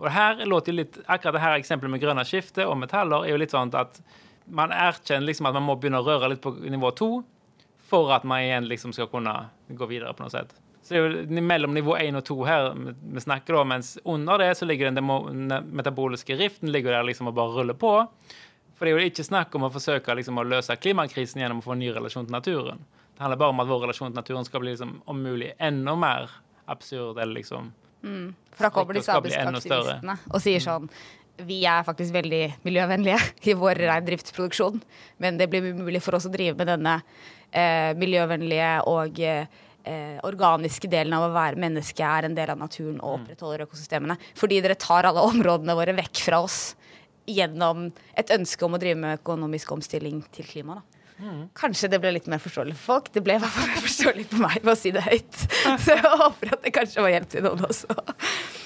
[0.00, 3.40] Og her låter litt, Akkurat det her eksempelet med grønne skifte og metaller er jo
[3.42, 4.00] litt sånn at
[4.50, 7.10] man erkjenner liksom at man må begynne å røre litt på nivå to
[7.90, 9.34] for at man igjen liksom skal kunne
[9.68, 10.54] gå videre på noe sett.
[10.82, 14.40] Så det er jo mellom nivå 1 og 2 her vi snakker da, mens under
[14.40, 17.92] det så ligger den metaboliske riften ligger der liksom og bare ruller på.
[18.78, 21.66] For det er jo ikke snakk om å forsøke liksom å løse klimakrisen gjennom å
[21.66, 22.80] få en ny relasjon til naturen.
[23.12, 25.92] Det handler bare om at vår relasjon til naturen skal bli liksom, om mulig enda
[26.00, 26.32] mer
[26.64, 29.62] absurd eller liksom For da kommer de Skal bli enda større.
[29.62, 30.90] samiske aktivistene og sier sånn
[31.46, 33.16] vi er faktisk veldig miljøvennlige
[33.48, 34.82] i vår reindriftsproduksjon,
[35.24, 36.98] men det blir umulig for oss å drive med denne
[37.52, 39.46] eh, miljøvennlige og eh,
[40.28, 43.04] organiske delen av å være menneske er en del av naturen Mm.
[43.06, 44.18] og opprettholder økosystemene.
[44.36, 46.74] Fordi dere tar alle områdene våre vekk fra oss
[47.26, 47.86] gjennom
[48.18, 50.76] et ønske om å drive med økonomisk omstilling til klima.
[50.82, 50.99] Da.
[51.20, 51.40] Mm.
[51.56, 53.10] Kanskje det ble litt mer forståelig for folk.
[53.12, 55.42] Det ble i hvert fall mer forståelig for meg ved å si det høyt.
[55.84, 58.00] Så jeg håper at det kanskje var hjelp til noen også.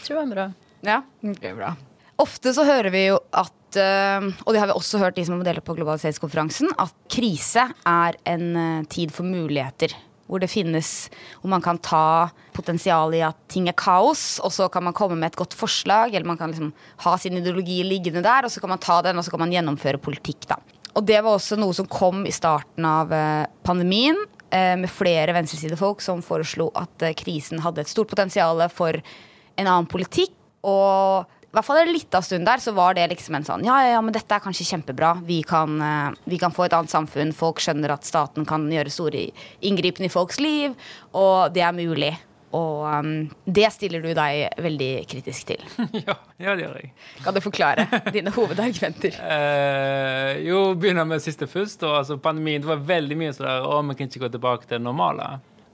[0.04, 0.46] Tror jeg er bra.
[0.84, 1.74] Ja, det er bra.
[2.22, 5.40] Ofte så hører vi jo at, eh, og det har vi også hørt de som
[5.40, 9.96] har delt på globaliseringskonferansen, at krise er en eh, tid for muligheter.
[10.30, 11.10] Hvor det finnes,
[11.42, 15.18] hvor man kan ta potensialet i at ting er kaos, og så kan man komme
[15.18, 16.70] med et godt forslag, eller man kan liksom
[17.04, 19.52] ha sin ideologi liggende der, og så kan man ta den, og så kan man
[19.52, 20.60] gjennomføre politikk, da.
[20.94, 24.18] Og det var også noe som kom i starten av eh, pandemien,
[24.50, 29.00] eh, med flere venstresidefolk som foreslo at eh, krisen hadde et stort potensial for
[29.58, 30.36] en annen politikk.
[30.64, 33.76] Og i hvert fall en liten stund der så var det liksom en sånn Ja,
[33.84, 35.12] ja, ja, men dette er kanskje kjempebra.
[35.26, 35.76] Vi kan,
[36.26, 37.34] vi kan få et annet samfunn.
[37.36, 39.28] Folk skjønner at staten kan gjøre store
[39.62, 40.74] inngripen i folks liv,
[41.14, 42.14] og det er mulig.
[42.54, 45.64] Og um, det stiller du deg veldig kritisk til.
[46.06, 46.92] ja, ja, det gjør jeg.
[47.24, 49.18] Kan du forklare dine hovedargumenter?
[49.18, 51.82] Uh, jo, begynner med siste først.
[51.86, 54.68] Og, altså, pandemien, det var veldig mye sånn der Å, vi kan ikke gå tilbake
[54.68, 55.28] til det normale.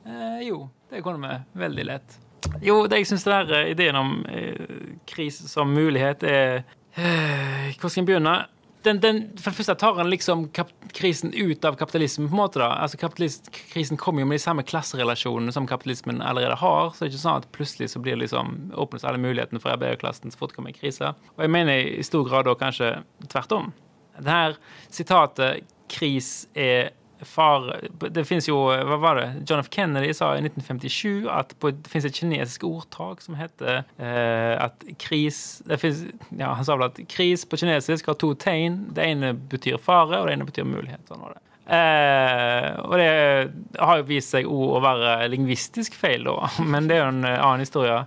[0.09, 2.19] Uh, jo, det kunne vi veldig lett.
[2.65, 6.63] Jo, det jeg syns eh, ideen om uh, krise som mulighet er
[7.79, 8.39] Hvor skal jeg begynne?
[8.83, 10.47] Den, den, for det første tar han liksom
[10.97, 12.29] krisen ut av kapitalismen.
[12.29, 12.71] på en måte da.
[12.81, 12.97] Altså
[13.73, 16.91] Krisen kommer jo med de samme klasserelasjonene som kapitalismen allerede har.
[16.91, 19.75] Så det er ikke sånn at plutselig så blir det liksom åpnes alle mulighetene for
[19.75, 21.13] arbeiderklassen så fort det kommer i krise.
[21.37, 22.95] Og jeg mener i stor grad da kanskje
[23.29, 23.69] tvert om.
[24.21, 24.57] Det her
[24.93, 26.93] sitatet 'kris er
[27.27, 27.81] fare'
[28.11, 29.27] Det fins jo Hva var det?
[29.49, 29.71] John F.
[29.73, 35.61] Kennedy sa i 1957 at det fins et kinesisk ordtak som heter eh, at kris
[35.77, 36.07] finnes,
[36.39, 38.83] ja, Han sa vel at kris på kinesisk har to tegn.
[38.95, 41.05] Det ene betyr fare, og det ene betyr mulighet.
[41.09, 41.45] Sånn var det.
[41.71, 43.11] Eh, og det
[43.79, 46.51] har jo vist seg å være lingvistisk feil, da.
[46.73, 48.03] Men det er jo en annen historie.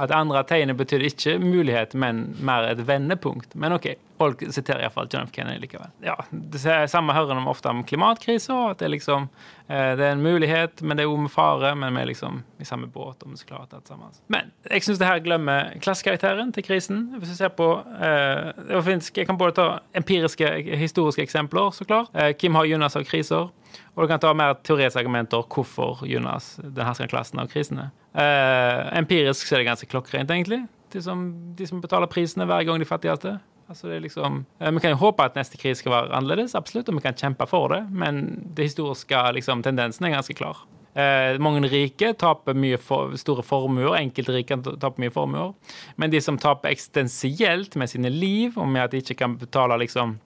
[0.00, 3.54] At andre tegnet betyr ikke mulighet, men mer et vendepunkt.
[3.54, 3.86] Men OK,
[4.18, 5.32] folk siterer iallfall John F.
[5.34, 5.90] Kennedy likevel.
[6.02, 9.28] Ja, Det samme hører de ofte om klimatkrise, og at det liksom
[9.68, 11.74] eh, Det er en mulighet, men det er òg med fare.
[11.78, 14.14] Men vi er liksom i samme båt, og vi skal klare dette sammen.
[14.28, 17.04] Men jeg syns det her glemmer klassekarakteren til krisen.
[17.18, 21.84] Hvis du ser på eh, det finnes, Jeg kan både ta empiriske, historiske eksempler, så
[21.84, 22.10] klart.
[22.14, 23.50] Eh, Kim har Jonas av kriser.
[23.94, 27.90] Og du kan ta mer teoretiske argumenter hvorfor Jonas den herskende klassen av krisene.
[28.14, 30.62] Eh, empirisk så er det ganske klokkrent, egentlig.
[30.94, 31.26] De som,
[31.58, 33.38] de som betaler prisene hver gang de fattigste.
[33.68, 36.54] Altså det er liksom, eh, vi kan jo håpe at neste krig skal være annerledes,
[36.54, 40.62] absolutt, og vi kan kjempe for det, men det historiske liksom, tendensen er ganske klar.
[40.94, 45.54] Eh, mange rike taper mye for, store formuer, enkelte rike taper mye formuer.
[45.96, 49.80] Men de som taper eksistensielt med sine liv, og med at de ikke kan betale
[49.82, 50.18] liksom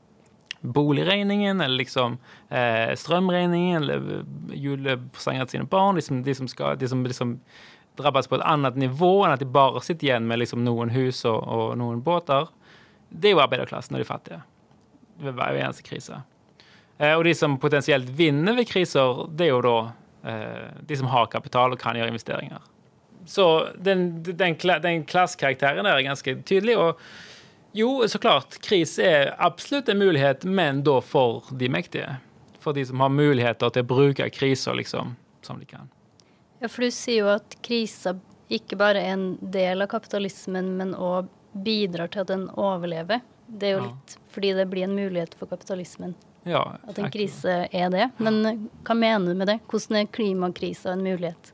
[0.60, 2.18] boligregningen eller liksom
[2.50, 5.96] eh, strømregningen eller julepresanger til sine barn.
[5.96, 7.38] Liksom, de som, skal, de som liksom
[7.98, 11.24] drabbes på et annet nivå enn at de bare sitter igjen med liksom noen hus
[11.28, 12.48] og, og noen båter.
[13.08, 14.42] Det er jo arbeiderklassen og de fattige
[15.22, 16.20] ved hver eneste krise.
[16.98, 19.78] Eh, og de som potensielt vinner ved kriser, det er jo da
[20.84, 22.64] de som har kapital og kan gjøre investeringer.
[23.24, 26.74] Så den, den, den klassekarakteren der er ganske tydelig.
[26.76, 26.98] og
[27.72, 28.58] jo, så klart.
[28.64, 32.16] Kris er absolutt en mulighet, men da for de mektige.
[32.60, 35.14] For de som har muligheter til å bruke kriser liksom,
[35.46, 35.90] som de kan.
[36.58, 38.16] Ja, for du sier jo at krisa
[38.52, 41.28] ikke bare er en del av kapitalismen, men òg
[41.64, 43.20] bidrar til at den overlever.
[43.48, 46.12] Det er jo litt fordi det blir en mulighet for kapitalismen
[46.44, 48.10] Ja, at en krise er det.
[48.20, 49.58] Men eh, hva mener du med det?
[49.70, 51.52] Hvordan er klimakrisa en mulighet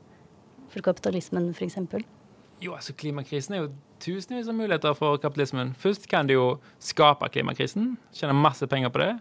[0.73, 1.77] for kapitalismen, f.eks.?
[2.63, 3.71] Jo, altså Klimakrisen er jo
[4.03, 5.73] tusenvis av muligheter for kapitalismen.
[5.79, 6.45] Først kan de jo
[6.83, 9.13] skape klimakrisen, tjene masse penger på det.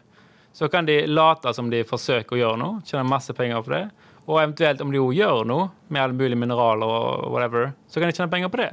[0.55, 3.85] Så kan de late som de forsøker å gjøre noe, tjene masse penger på det.
[4.25, 8.09] Og eventuelt om de jo gjør noe med alle mulige mineraler og whatever, så kan
[8.09, 8.71] de tjene penger på det.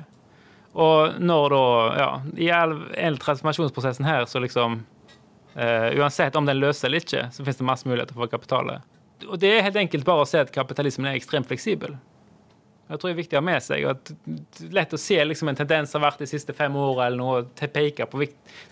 [0.79, 1.63] Og når da,
[1.99, 2.09] ja,
[2.39, 4.79] i hele transformasjonsprosessen her, så liksom
[5.57, 8.87] uh, Uansett om den løser eller ikke, så finnes det masse muligheter for kapitalet.
[9.27, 11.97] Og det er helt enkelt bare å se at kapitalismen er ekstremt fleksibel.
[12.91, 14.09] Jeg tror det er viktig å ha med seg at
[14.75, 17.69] lett å se liksom en tendens har vært de siste fem åra, eller noe, til
[17.69, 18.25] å peke på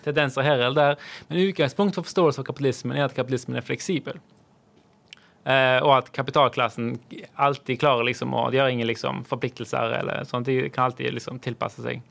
[0.04, 1.06] tendenser her eller der.
[1.28, 4.20] Men utgangspunktet for forståelse av kapitalismen er at kapitalismen er fleksibel.
[5.44, 6.98] Eh, og at kapitalklassen
[7.40, 10.46] alltid klarer liksom å De har ingen liksom forpliktelser eller sånt.
[10.46, 12.02] De kan alltid liksom tilpasse seg.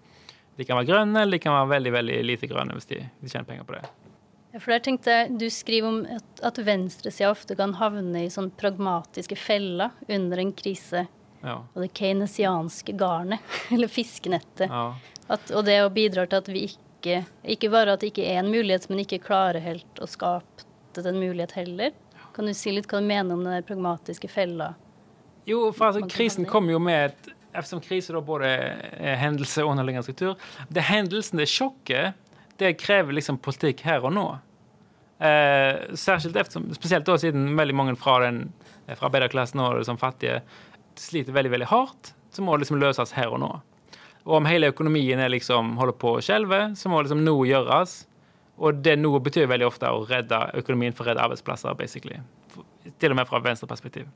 [0.57, 3.29] De kan være grønne, eller de kan være veldig veldig lite grønne hvis de, de
[3.31, 3.85] tjener penger på det.
[4.57, 8.49] For der tenkte jeg, Du skriver om at, at venstresida ofte kan havne i sånn
[8.57, 11.05] pragmatiske feller under en krise.
[11.45, 11.61] Ja.
[11.73, 14.67] Og det keynesianske garnet, eller fiskenettet.
[14.67, 14.89] Ja.
[15.29, 18.41] At, og det å bidra til at vi ikke Ikke bare at det ikke er
[18.41, 20.65] en mulighet, men ikke klarer helt å skape
[20.99, 21.93] den mulighet heller.
[22.39, 24.69] Kan du si litt hva du mener om den pragmatiske fella?
[25.43, 29.73] Jo, for altså, krisen kom jo med et Eftersom krise da både er hendelse og
[29.73, 30.37] underliggende struktur
[30.71, 32.15] Det hendelsen, det sjokket,
[32.61, 34.23] det krever liksom politikk her og nå.
[35.19, 38.53] Eh, særskilt eftersom, spesielt da siden veldig mange fra, den,
[38.87, 40.39] fra arbeiderklassen og liksom fattige
[40.95, 43.51] sliter veldig veldig hardt, så må det liksom løses her og nå.
[44.29, 48.05] Og om hele økonomien er liksom holder på å skjelve, så må liksom noe gjøres.
[48.59, 52.19] Og det nå betyr veldig ofte å redde økonomien for å redde arbeidsplasser, basically.
[52.99, 54.09] Til og med fra venstreperspektiv.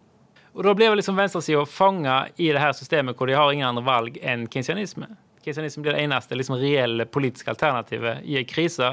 [0.54, 3.70] Og da blir vel liksom venstresida fanga i det her systemet hvor de har ingen
[3.72, 5.08] andre valg enn kinsianisme.
[5.44, 8.92] Kinsianisme blir det eneste liksom, reelle politiske alternativet i en krise.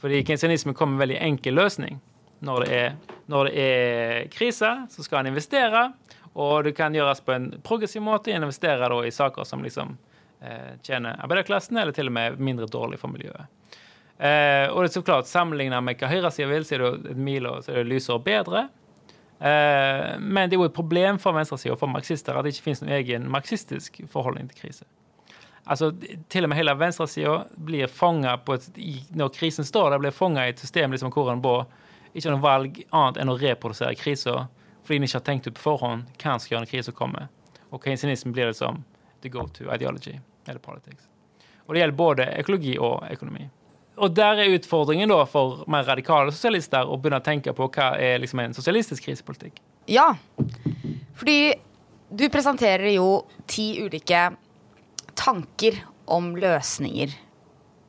[0.00, 2.00] Fordi kinsianisme kommer med en veldig enkel løsning.
[2.46, 5.88] Når det, er, når det er krise, så skal en investere.
[6.36, 8.32] Og det kan gjøres på en progressiv måte.
[8.32, 9.94] En investerer da i saker som liksom
[10.40, 13.48] eh, tjener arbeiderklassen, eller til og med mindre dårlig for miljøet.
[14.18, 17.20] Eh, og det er så klart, Sammenlignet med hva høyresida vil, så er det et
[17.20, 18.66] milo så er det lysere og bedre.
[19.38, 22.70] Eh, men det er jo et problem for venstresida og for marxister at det ikke
[22.70, 24.86] finnes noen egen marxistisk forholdning til krise.
[25.66, 25.90] Altså,
[26.28, 30.62] Til og med hele venstresida blir fanga når krisen står der, blir fanga i et
[30.62, 31.42] system liksom, hvor en
[32.14, 34.46] ikke noe valg annet enn å reprodusere krisa
[34.86, 37.26] fordi en ikke har tenkt ut på forhånd hva en skal gjøre når krisa kommer.
[37.74, 38.84] Og keynesianisme blir liksom
[39.20, 40.14] the go to ideology
[40.46, 41.08] eller politics.
[41.66, 43.48] Og det gjelder både økologi og økonomi.
[43.96, 47.94] Og der er utfordringen da for mer radikale sosialister å begynne å tenke på hva
[48.00, 49.62] er liksom en sosialistisk krisepolitikk.
[49.88, 50.10] Ja,
[51.16, 51.54] fordi
[52.10, 54.28] du presenterer jo ti ulike
[55.16, 55.78] tanker
[56.12, 57.14] om løsninger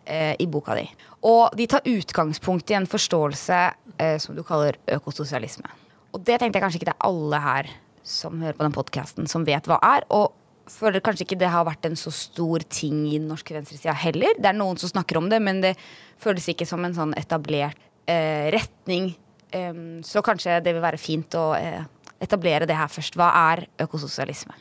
[0.05, 0.85] eh, i boka di.
[1.27, 3.59] Og de tar utgangspunkt i en forståelse
[3.97, 5.67] eh, som du kaller økososialisme.
[6.15, 7.71] Og det tenkte jeg kanskje ikke det er alle her
[8.07, 10.07] som hører på den podkasten, som vet hva er.
[10.15, 10.31] Og
[10.71, 14.37] føler kanskje ikke det har vært en så stor ting i den norske venstresida heller.
[14.37, 15.75] Det er noen som snakker om det, men det
[16.21, 19.13] føles ikke som en sånn etablert eh, retning.
[19.55, 21.83] Um, så kanskje det vil være fint å eh,
[22.23, 23.15] etablere det her først.
[23.19, 24.57] Hva er økososialisme?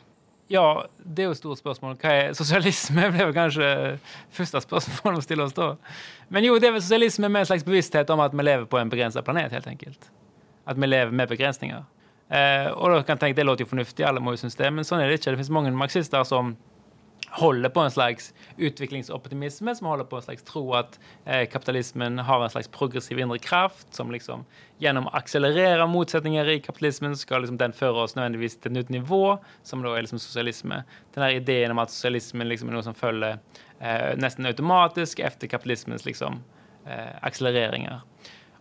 [0.47, 1.97] Ja, det er jo et stort spørsmål.
[1.99, 3.09] Hva er sosialisme?
[3.13, 3.67] Det er kanskje
[4.31, 5.73] første spørsmål å stille oss da.
[6.31, 8.79] Men jo, det er vel sosialisme med en slags bevissthet om at vi lever på
[8.79, 10.07] en begrensa planet, helt enkelt.
[10.67, 11.83] At vi lever med begrensninger.
[12.29, 14.71] Eh, og da kan jeg tenke, Det låter jo fornuftig, alle må jo synes det,
[14.73, 15.31] men sånn er det ikke.
[15.31, 16.57] Det finnes mange marxister som
[17.37, 22.43] holder på en slags utviklingsoptimisme, som holder på en slags tro at eh, kapitalismen har
[22.43, 24.45] en slags progressiv indre kraft, som liksom
[24.81, 28.93] gjennom å akselerere motsetninger i kapitalismen, skal liksom den føre oss nødvendigvis til et nytt
[28.95, 29.37] nivå,
[29.67, 30.83] som da er liksom sosialisme.
[31.15, 33.39] Den der ideen om at sosialismen liksom er noe som følger
[33.79, 36.41] eh, nesten automatisk etter kapitalismens liksom
[36.87, 38.05] eh, akselereringer.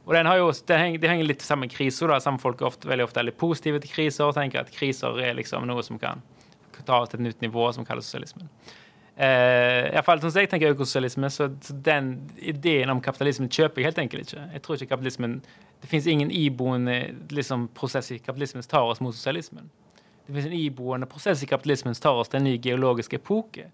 [0.07, 2.13] Og den har jo, det, henger, det henger litt sammen med kriser.
[2.23, 5.35] Samme folk er ofte, veldig ofte veldig positive til kriser og tenker at kriser er
[5.35, 6.23] liksom noe som kan
[6.87, 8.47] ta oss til et nytt nivå, som kalles sosialismen.
[9.17, 11.49] Uh, i hvert fall, sånn som jeg tenker økososialisme, så,
[11.87, 14.45] den ideen om kapitalismen kjøper jeg helt enkelt ikke.
[14.53, 15.41] Jeg tror ikke kapitalismen,
[15.81, 19.71] Det fins ingen iboende liksom, prosess i kapitalismen som tar oss mot sosialismen.
[20.27, 23.67] Det fins en iboende prosess i kapitalismen som tar oss til en ny geologisk epoke.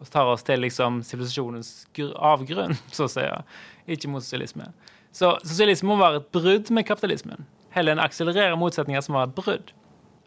[0.00, 3.26] Og tar oss til liksom, sivilisasjonens gr- avgrunn, så å si.
[3.90, 4.70] Ikke mot sosialisme.
[5.12, 7.46] Så sosialisme må være et brudd med kapitalismen.
[7.74, 9.72] Heller enn akselerere motsetninger som var et brudd.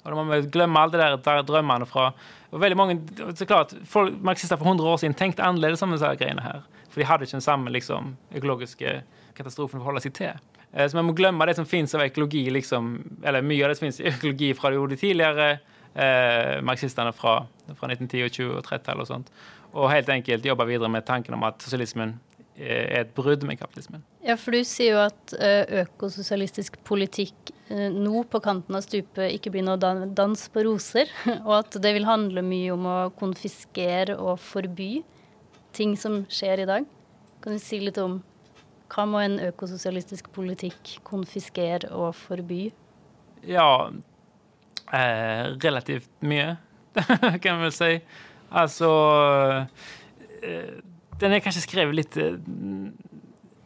[0.04, 2.10] Og da må vi glemme alle de der, drømmene fra
[2.54, 3.00] og veldig mange,
[3.34, 6.60] så klart, folk, Marxister for 100 år siden tenkte annerledes om disse greiene her.
[6.92, 9.00] For de hadde ikke den samme liksom, økologiske
[9.34, 10.44] katastrofen å forholde seg til.
[10.70, 12.92] Eh, Så vi må glemme det som fins av økologi, liksom,
[13.24, 15.48] eller mye av det som fins i økologi fra de, gjorde tidligere
[15.96, 17.40] eh, marxistene fra,
[17.74, 19.34] fra 1910- og 20- og 30-tallet og sånt.
[19.74, 22.20] Og helt enkelt jobbe videre med tanken om at sosialismen
[22.58, 24.04] er et brudd med kapitalismen.
[24.24, 29.34] Ja, for du sier jo at eh, økososialistisk politikk eh, nå på kanten av stupet
[29.34, 31.10] ikke blir noe dan dans på roser,
[31.48, 34.92] og at det vil handle mye om å konfiskere og forby
[35.74, 36.88] ting som skjer i dag.
[37.44, 38.22] Kan du si litt om
[38.94, 42.68] hva må en økososialistisk politikk konfiskere og forby?
[43.50, 43.90] Ja
[44.94, 46.54] eh, Relativt mye,
[47.44, 47.94] kan vi vel si.
[48.54, 48.92] Altså
[50.46, 50.78] eh,
[51.24, 52.36] Den er kanskje skrevet litt eh,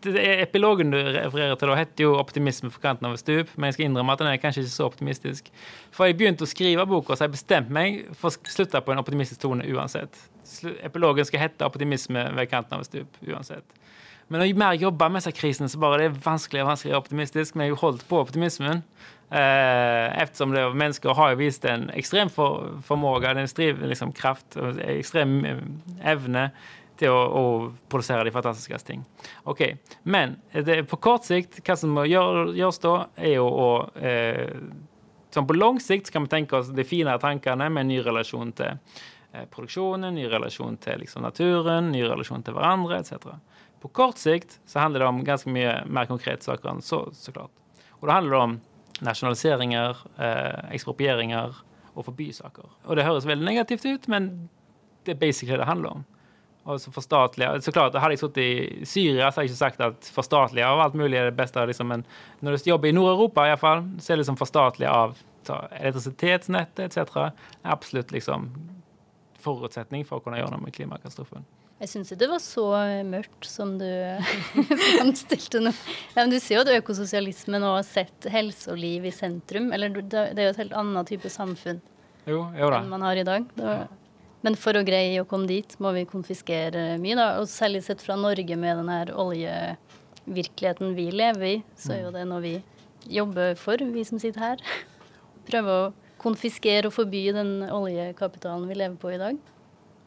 [0.07, 3.67] er Epilogen du refererer til, da, heter jo 'Optimisme for kanten av et stup', men
[3.67, 5.49] jeg skal innrømme at den er kanskje ikke så optimistisk.
[5.91, 9.01] For jeg begynte å skrive boka, så jeg bestemte meg for å slutte på en
[9.01, 10.15] optimistisk tone uansett.
[10.85, 13.65] Epilogen skal hete 'Optimisme ved kanten av et stup' uansett.
[14.29, 16.95] Men når jeg mer jobber med seg krisen, så bare det er vanskelig og vanskelig
[16.97, 17.55] optimistisk.
[17.55, 18.83] Men jeg har jo holdt på optimismen.
[19.31, 24.55] Eh, eftersom det, mennesker har jo vist en ekstrem for, formåga, en ekstrem liksom, kraft
[24.83, 25.63] ekstrem eh,
[26.11, 26.51] evne
[26.99, 27.43] til å, å,
[27.91, 29.03] produsere de fantastiske ting.
[29.49, 29.63] Ok,
[30.03, 33.71] Men det, på kort sikt, hva som må gjør, gjøres da, er jo å
[34.01, 34.53] eh,
[35.27, 38.53] Sånn på lang sikt kan vi tenke oss de finere tankene med en ny relasjon
[38.57, 43.35] til eh, produksjonen, ny relasjon til liksom, naturen, ny relasjon til hverandre etc.
[43.83, 47.35] På kort sikt så handler det om ganske mye mer konkrete saker enn så, så
[47.35, 47.53] klart.
[47.99, 48.57] Og da handler det om
[49.05, 51.59] nasjonaliseringer, eh, eksproprieringer
[51.93, 52.69] og forbysaker.
[52.87, 54.31] Og det høres veldig negativt ut, men
[55.05, 56.05] det er basically det det handler om.
[56.67, 59.83] Og så forstatlige Så klart, Hadde jeg sittet i Syria, så hadde jeg ikke sagt
[59.85, 61.63] at forstatlige av alt mulig er det beste.
[61.69, 62.03] Liksom, men
[62.43, 65.15] når du jobber i Nord-Europa, i hvert fall, så er det liksom forstatlige av
[65.47, 67.29] elektrisitetsnettet etc.
[67.63, 68.49] absolutt liksom
[69.39, 71.45] forutsetning for å kunne gjøre noe med klimakatastrofen.
[71.77, 72.65] Jeg syns ikke det var så
[73.05, 73.85] mørkt som du
[74.97, 75.71] framstilte nå.
[76.17, 79.69] Ja, du sier jo at økososialismen har sett helse og liv i sentrum.
[79.75, 81.79] Eller det er jo et helt annet type samfunn
[82.27, 83.45] jo, jo enn man har i dag.
[83.55, 83.85] Var,
[84.45, 87.27] men for å greie å komme dit, må vi konfiskere mye, da.
[87.41, 92.15] Og særlig sett fra Norge med den her oljevirkeligheten vi lever i, så er jo
[92.15, 92.55] det noe vi
[93.09, 94.65] jobber for, vi som sitter her.
[95.49, 99.39] Prøve å konfiskere og forby den oljekapitalen vi lever på i dag.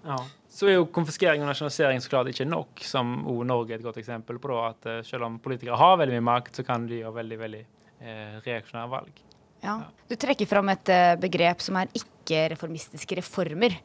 [0.04, 0.18] Ja.
[0.50, 3.86] Så er jo konfiskering og nasjonalisering så klart ikke nok, som o Norge er et
[3.86, 4.50] godt eksempel på.
[4.50, 7.38] Da, at uh, selv om politikere har veldig mye makt, så kan de gjøre veldig
[7.38, 9.20] veldig eh, reaksjonære valg.
[9.62, 9.76] Ja.
[10.08, 13.76] Du trekker fram et uh, begrep som er ikke-reformistiske reformer.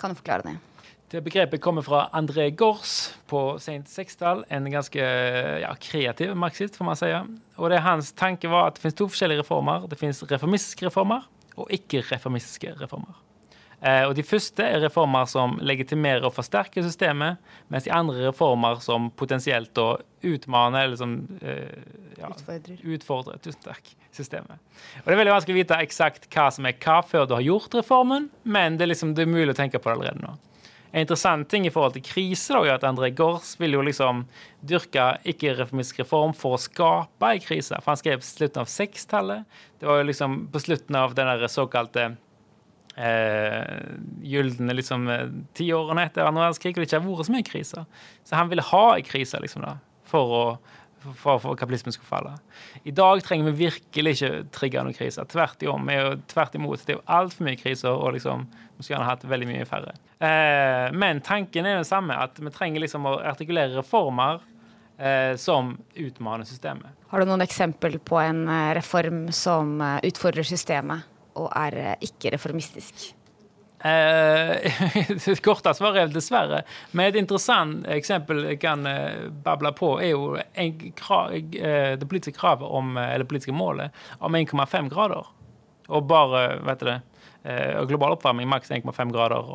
[0.00, 0.56] Kan du forklare det?
[1.10, 4.44] Det begrepet kommer fra André Gors på sent 60-tall.
[4.48, 5.06] En ganske
[5.60, 7.10] ja, kreativ marxist, får man si.
[7.58, 9.88] Og det hans tanke var at det finnes to forskjellige reformer.
[9.90, 11.26] Det finnes reformistiske reformer
[11.58, 13.18] og ikke-reformistiske reformer.
[13.80, 17.40] Eh, og De første er reformer som legitimerer og forsterker systemet,
[17.72, 19.94] mens de andre er reformer som potensielt da
[20.26, 21.80] utmaner eller som eh,
[22.18, 22.82] ja, utfordrer.
[22.84, 24.60] utfordrer tusen takk, systemet.
[25.00, 27.46] Og Det er veldig vanskelig å vite eksakt hva som er hva før du har
[27.46, 30.36] gjort reformen, men det er, liksom, det er mulig å tenke på det allerede nå.
[30.90, 34.24] En interessant ting i forhold til krise da, er at André Gors vil jo liksom
[34.66, 37.78] dyrke ikke-reformistisk reform for å skape en krise.
[37.78, 39.60] For han skrev på slutten av 60-tallet.
[39.78, 42.08] Det var jo liksom på slutten av den såkalte
[42.96, 43.78] eh,
[44.32, 47.88] gylne liksom, eh, tiårene etter andre verdenskrig, og det ikke har vært så mye kriser.
[48.24, 49.76] Så han ville ha en krise liksom, da,
[50.10, 50.44] for å
[51.00, 52.34] for, for kapitalismen skulle falle.
[52.84, 55.24] I dag trenger vi virkelig ikke trigge noen kriser.
[55.30, 55.62] Tvert,
[56.28, 56.84] tvert imot.
[56.84, 59.94] Det er jo altfor mye kriser, og liksom, vi skulle gjerne hatt veldig mye færre.
[60.20, 64.42] Eh, men tanken er den samme, at vi trenger liksom å artikulere reformer
[64.98, 66.92] eh, som utmaner systemet.
[67.10, 71.08] Har du noen eksempel på en eh, reform som eh, utfordrer systemet?
[71.40, 73.10] Og er eh, ikke reformistisk?
[73.84, 76.62] Eh, korte svaret er dessverre.
[76.92, 82.68] Men et interessant eksempel jeg kan eh, bable på, er jo eh, det politiske kravet
[82.68, 85.28] om, eller politiske målet om 1,5 grader.
[85.88, 87.00] Og bare, vet du det,
[87.88, 89.46] global oppvarming maks 1,5 grader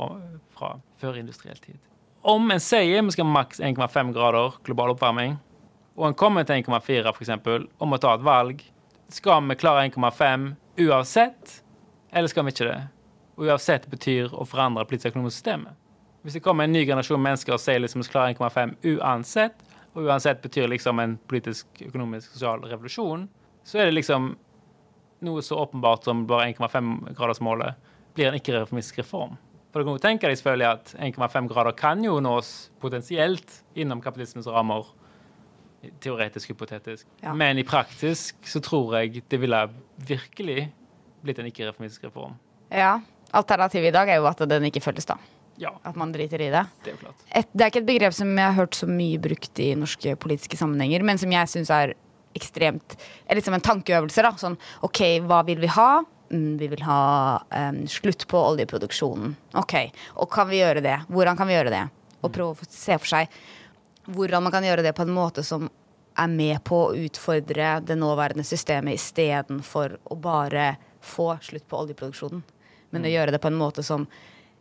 [0.57, 1.77] fra førindustriell tid.
[2.25, 5.37] Om en sier vi skal maks 1,5 grader global oppvarming,
[5.95, 7.31] og en kommer til 1,4 f.eks.,
[7.79, 8.65] om å ta et valg,
[9.13, 10.49] skal vi klare 1,5
[10.87, 11.61] uansett?
[12.15, 12.81] Eller skal vi ikke det?
[13.35, 15.75] Og uansett betyr å forandre politisk økonomisk systemet.
[16.23, 19.65] Hvis det kommer en ny generasjon mennesker og sier liksom vi skal klare 1,5 uansett,
[19.93, 23.27] og uansett betyr liksom en politisk, økonomisk, sosial revolusjon,
[23.67, 24.31] så er det liksom
[25.25, 29.35] noe så åpenbart som bare 1,5-gradersmålet blir en ikke-reformistisk reform.
[29.71, 33.99] For du kan jo tenke deg selvfølgelig at 1,5 grader kan jo nås potensielt innom
[34.03, 34.87] kapitalismens rammer.
[36.01, 37.05] Teoretisk, hypotetisk.
[37.21, 37.33] Ja.
[37.35, 39.59] Men i praktisk så tror jeg det ville
[40.07, 40.69] virkelig
[41.25, 42.37] blitt en ikke-reformistisk reform.
[42.73, 42.99] Ja.
[43.35, 45.17] Alternativet i dag er jo at den ikke følges, da.
[45.61, 45.71] Ja.
[45.87, 46.65] At man driter i det.
[46.83, 47.27] Det er jo klart.
[47.31, 50.15] Et, det er ikke et begrep som jeg har hørt så mye brukt i norske
[50.19, 51.95] politiske sammenhenger, men som jeg syns er
[52.35, 54.23] ekstremt er litt som en tankeøvelse.
[54.25, 56.03] da, sånn OK, hva vil vi ha?
[56.33, 57.01] Mm, vi vil ha
[57.39, 59.35] um, slutt på oljeproduksjonen.
[59.61, 59.77] OK,
[60.19, 60.97] og kan vi gjøre det?
[61.07, 61.85] Hvordan kan vi gjøre det?
[62.21, 63.39] Og prøve å se for seg
[64.05, 65.69] hvordan man kan gjøre det på en måte som
[66.15, 72.41] er med på å utfordre det nåværende systemet istedenfor å bare få slutt på oljeproduksjonen.
[72.93, 73.09] Men mm.
[73.09, 74.07] å gjøre det på en måte som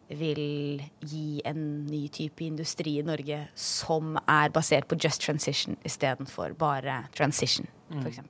[0.09, 6.53] vil gi en ny type industri i Norge som er basert på just transition istedenfor
[6.61, 8.05] bare transition, mm.
[8.05, 8.21] f.eks.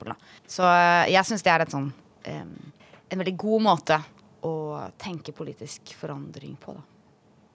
[0.47, 2.57] Så eh, jeg syns det er en sånn um,
[3.11, 4.01] en veldig god måte
[4.45, 4.57] å
[5.01, 6.91] tenke politisk forandring på, da.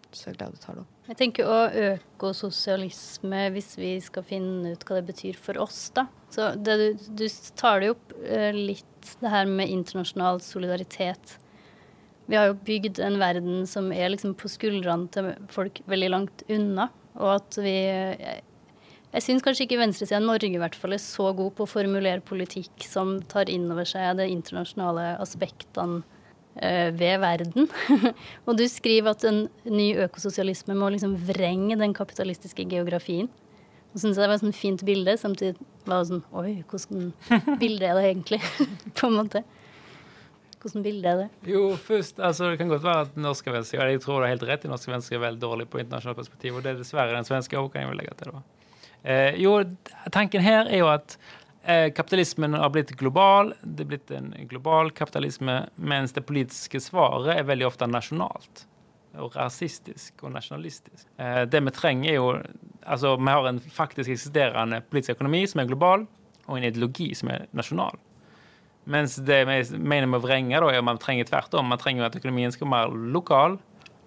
[0.09, 0.93] Så jeg er glad du tar det opp.
[1.11, 5.83] Jeg tenker å øke sosialisme hvis vi skal finne ut hva det betyr for oss,
[5.93, 6.07] da.
[6.33, 7.27] Så det, du, du
[7.59, 8.85] tar det opp uh, litt
[9.21, 11.37] det her med internasjonal solidaritet.
[12.29, 16.43] Vi har jo bygd en verden som er liksom på skuldrene til folk veldig langt
[16.51, 17.73] unna, og at vi
[19.09, 21.71] Jeg syns kanskje ikke venstresida i Norge i hvert fall er så god på å
[21.71, 26.03] formulere politikk som tar inn over seg de internasjonale aspektene
[26.61, 27.65] eh, ved verden.
[28.45, 33.31] og du skriver at en ny økososialisme må liksom vrenge den kapitalistiske geografien.
[33.89, 35.17] Og synes jeg det var et sånn fint bilde.
[35.17, 35.57] Samtidig
[35.95, 37.09] var sånn Oi, hvordan
[37.61, 38.39] bilde er det egentlig?
[38.99, 39.43] på en måte.
[40.59, 41.27] Hvordan bilde er det?
[41.53, 44.47] Jo, først, altså Det kan godt være at norske venstre Jeg tror du har helt
[44.49, 47.27] rett i norske venstre er veldig dårlig på internasjonalt perspektiv, og det er dessverre den
[47.27, 48.33] svenske òg, kan jeg vel legge til.
[48.35, 48.41] da.
[49.03, 49.53] Eh, jo,
[50.11, 51.15] tanken her er jo at
[51.63, 53.53] eh, kapitalismen har blitt global.
[53.63, 58.65] Det er blitt en global kapitalisme, mens det politiske svaret er veldig ofte nasjonalt.
[59.19, 61.07] Og rasistisk og nasjonalistisk.
[61.19, 62.33] Eh, det vi trenger, er jo
[62.89, 66.05] Altså, vi har en faktisk eksisterende politisk økonomi som er global,
[66.47, 67.99] og en ideologi som er nasjonal.
[68.89, 71.67] Mens det vi mener med å vrenge, da, er at man trenger tvert om.
[71.69, 73.59] Man trenger at økonomien skal være mer lokal,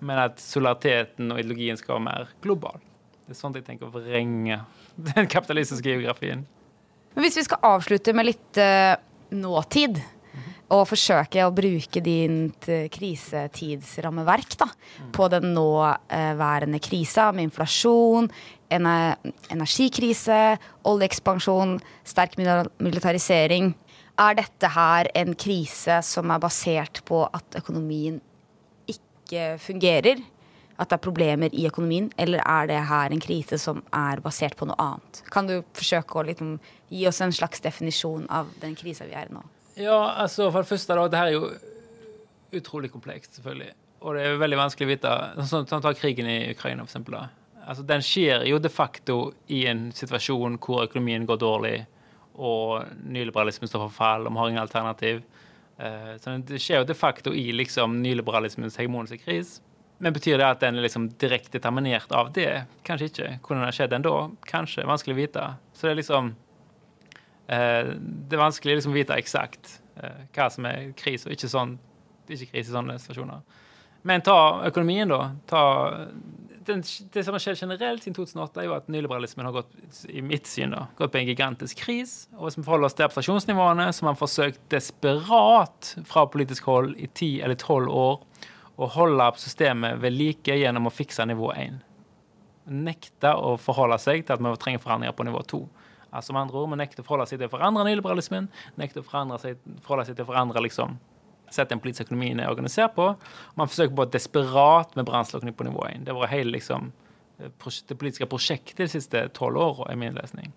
[0.02, 2.80] men at solidariteten og ideologien skal være mer global.
[3.22, 4.58] Det er sånn jeg tenker å vrenge
[5.12, 6.42] den kapitalistiske geografien.
[7.14, 8.96] Men hvis vi skal avslutte med litt uh,
[9.36, 10.00] nåtid,
[10.72, 14.68] og forsøke å bruke ditt uh, krisetidsrammeverk da,
[15.14, 18.30] på den nåværende uh, krisa med inflasjon,
[18.72, 19.16] ener
[19.52, 20.40] energikrise,
[20.88, 23.74] oljeekspansjon, sterk militarisering.
[24.20, 28.20] Er dette her en krise som er basert på at økonomien
[28.88, 30.24] ikke fungerer?
[30.80, 34.56] at det er problemer i økonomien, eller er det her en krise som er basert
[34.58, 35.22] på noe annet?
[35.30, 36.56] Kan du forsøke å liksom,
[36.90, 39.44] gi oss en slags definisjon av den krisa vi er i nå?
[39.78, 43.72] Ja, altså for det første, da, det her er jo utrolig komplekst, selvfølgelig.
[44.02, 45.12] Og det er veldig vanskelig å vite.
[45.48, 47.16] Sånn, som Ta krigen i Ukraina, for eksempel.
[47.16, 47.62] Da.
[47.62, 49.18] Altså, den skjer jo de facto
[49.52, 51.76] i en situasjon hvor økonomien går dårlig,
[52.32, 55.22] og nyliberalismen står for fall, og vi har ingen alternativ.
[55.78, 59.62] Uh, så det skjer jo de facto i liksom, nyliberalismens hegemoniske krise.
[60.02, 62.64] Men betyr det at den er liksom direkte determinert av det?
[62.82, 63.28] Kanskje ikke.
[63.44, 64.14] Hvordan det ha skjedd ennå?
[64.48, 64.86] Kanskje.
[64.88, 65.44] Vanskelig å vite.
[65.78, 66.51] Så det er liksom eh,
[67.52, 71.76] Det er vanskelig liksom å vite eksakt eh, hva som er krise og ikke sånn
[72.30, 73.42] ikke krise i sånne situasjoner.
[74.08, 74.36] Men ta
[74.66, 75.32] økonomien, da.
[75.50, 75.62] Ta,
[76.66, 76.82] den,
[77.14, 80.48] det som har skjedd generelt siden 2008, er jo at nyliberalismen har gått i mitt
[80.50, 82.16] syn da, gått på en gigantisk kris.
[82.38, 87.10] Og hvis vi forholder oss til abstraksjonsnivåene, som har forsøkt desperat fra politisk hold i
[87.14, 88.20] ti eller tolv år
[88.82, 91.78] å holde systemet ved like gjennom å fikse nivå 1.
[92.72, 95.62] Nekte å forholde seg til at vi trenger forandringer på nivå 2.
[96.12, 99.06] Altså med andre ord, Vi nekter å forholde seg til å forandre nyliberalismen, nekter å
[99.06, 100.98] forholde seg, forholde seg til å forandre liksom,
[101.52, 103.12] sett den politiske økonomien er organisert på.
[103.56, 106.04] Man forsøker på desperat med brannslukking på nivå 1.
[106.06, 106.92] Det var hele liksom,
[107.38, 110.52] det politiske prosjektet de siste tolv åra, er min lesning.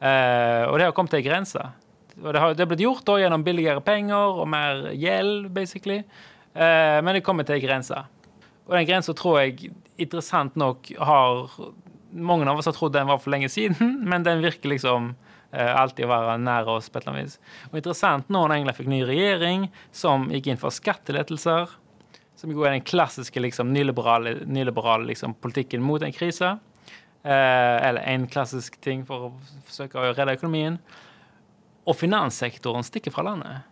[0.00, 1.64] Eh, og det har kommet til ei grense.
[2.20, 6.00] Og det har, det har blitt gjort da, gjennom billigere penger og mer gjeld, basically.
[6.52, 8.00] Eh, men det kommer til ei grense.
[8.68, 11.56] Og den grensa tror jeg interessant nok har
[12.12, 15.12] Mange av oss har trodd den var for lenge siden, men den virker liksom
[15.52, 17.38] eh, alltid å være nær oss på et eller annet vis.
[17.70, 21.76] Og interessant nå når England fikk ny regjering som gikk inn for skattelettelser,
[22.40, 26.54] som går i den klassiske liksom, nyliberale, nyliberale liksom, politikken mot en krise.
[27.22, 29.32] Eh, eller en klassisk ting for å
[29.68, 30.78] forsøke å redde økonomien.
[31.84, 33.66] Og finanssektoren stikker fra landet.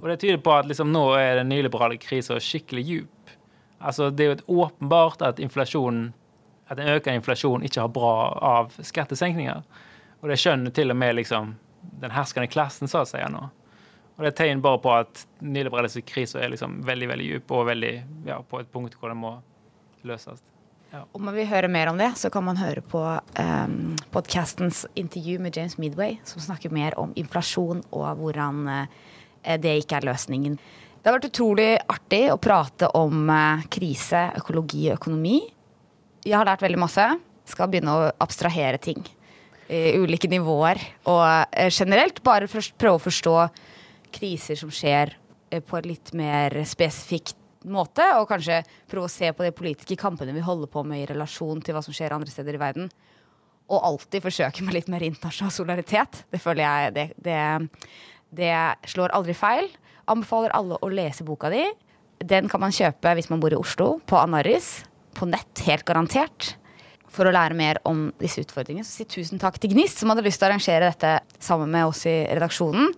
[0.00, 3.34] Og det tyder på at liksom, nå er den nyliberale krisa skikkelig djup.
[3.78, 6.10] Altså, det er jo åpenbart at inflasjonen
[6.66, 9.62] at en økende inflasjon ikke har bra av skattesenkninger.
[10.22, 11.54] Og det skjønner til og med liksom,
[12.02, 13.44] den herskende klassen, så å si, nå.
[14.16, 17.66] Og det er tegn bare på at nyliberalistiske kriser er liksom veldig veldig dyp og
[17.68, 17.94] veldig,
[18.30, 19.34] ja, på et punkt hvor den må
[20.08, 20.40] løses.
[20.94, 21.02] Ja.
[21.12, 25.36] Om man vil høre mer om det, så kan man høre på um, podkastens intervju
[25.42, 28.86] med James Midway, som snakker mer om inflasjon og hvordan uh,
[29.60, 30.56] det ikke er løsningen.
[30.96, 35.40] Det har vært utrolig artig å prate om uh, krise, økologi og økonomi.
[36.26, 37.04] Jeg har lært veldig masse.
[37.46, 39.04] Skal begynne å abstrahere ting
[39.70, 40.80] i ulike nivåer.
[41.06, 41.22] Og
[41.54, 43.34] eh, generelt bare prøve å forstå
[44.16, 45.14] kriser som skjer
[45.62, 47.34] på en litt mer spesifikk
[47.70, 48.04] måte.
[48.18, 51.62] Og kanskje prøve å se på de politiske kampene vi holder på med i relasjon
[51.62, 52.90] til hva som skjer andre steder i verden.
[53.66, 56.24] Og alltid forsøke med litt mer internasjonal solidaritet.
[56.30, 57.40] Det føler jeg det, det
[58.36, 58.52] det
[58.90, 59.70] slår aldri feil.
[60.10, 61.64] Anbefaler alle å lese boka di.
[62.18, 64.80] Den kan man kjøpe hvis man bor i Oslo, på Anaris.
[65.16, 66.54] På nett, helt garantert.
[67.16, 68.84] For å lære mer om disse utfordringene.
[68.84, 71.88] Så si tusen takk til Gnist, som hadde lyst til å arrangere dette sammen med
[71.88, 72.92] oss i redaksjonen.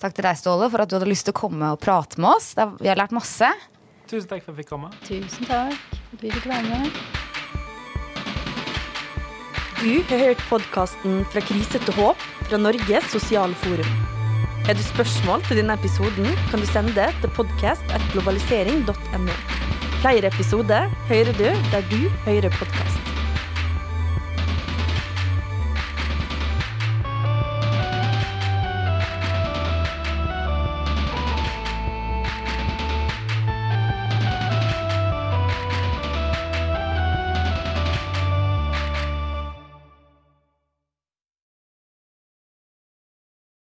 [0.00, 2.30] Takk til deg, Ståle, for at du hadde lyst til å komme og prate med
[2.32, 2.54] oss.
[2.80, 3.48] Vi har lært masse.
[4.10, 4.88] Tusen takk for at jeg fikk komme.
[5.06, 5.78] Tusen takk
[6.18, 6.86] vi fikk være med.
[9.80, 12.18] Du har hørt podkasten Fra krise til håp
[12.50, 13.92] fra Norges sosiale forum.
[14.68, 19.59] Er du spørsmål til denne episoden, kan du sende det til podkast.globalisering.no.
[20.00, 23.09] Flere episoder hører du der du hører podkast.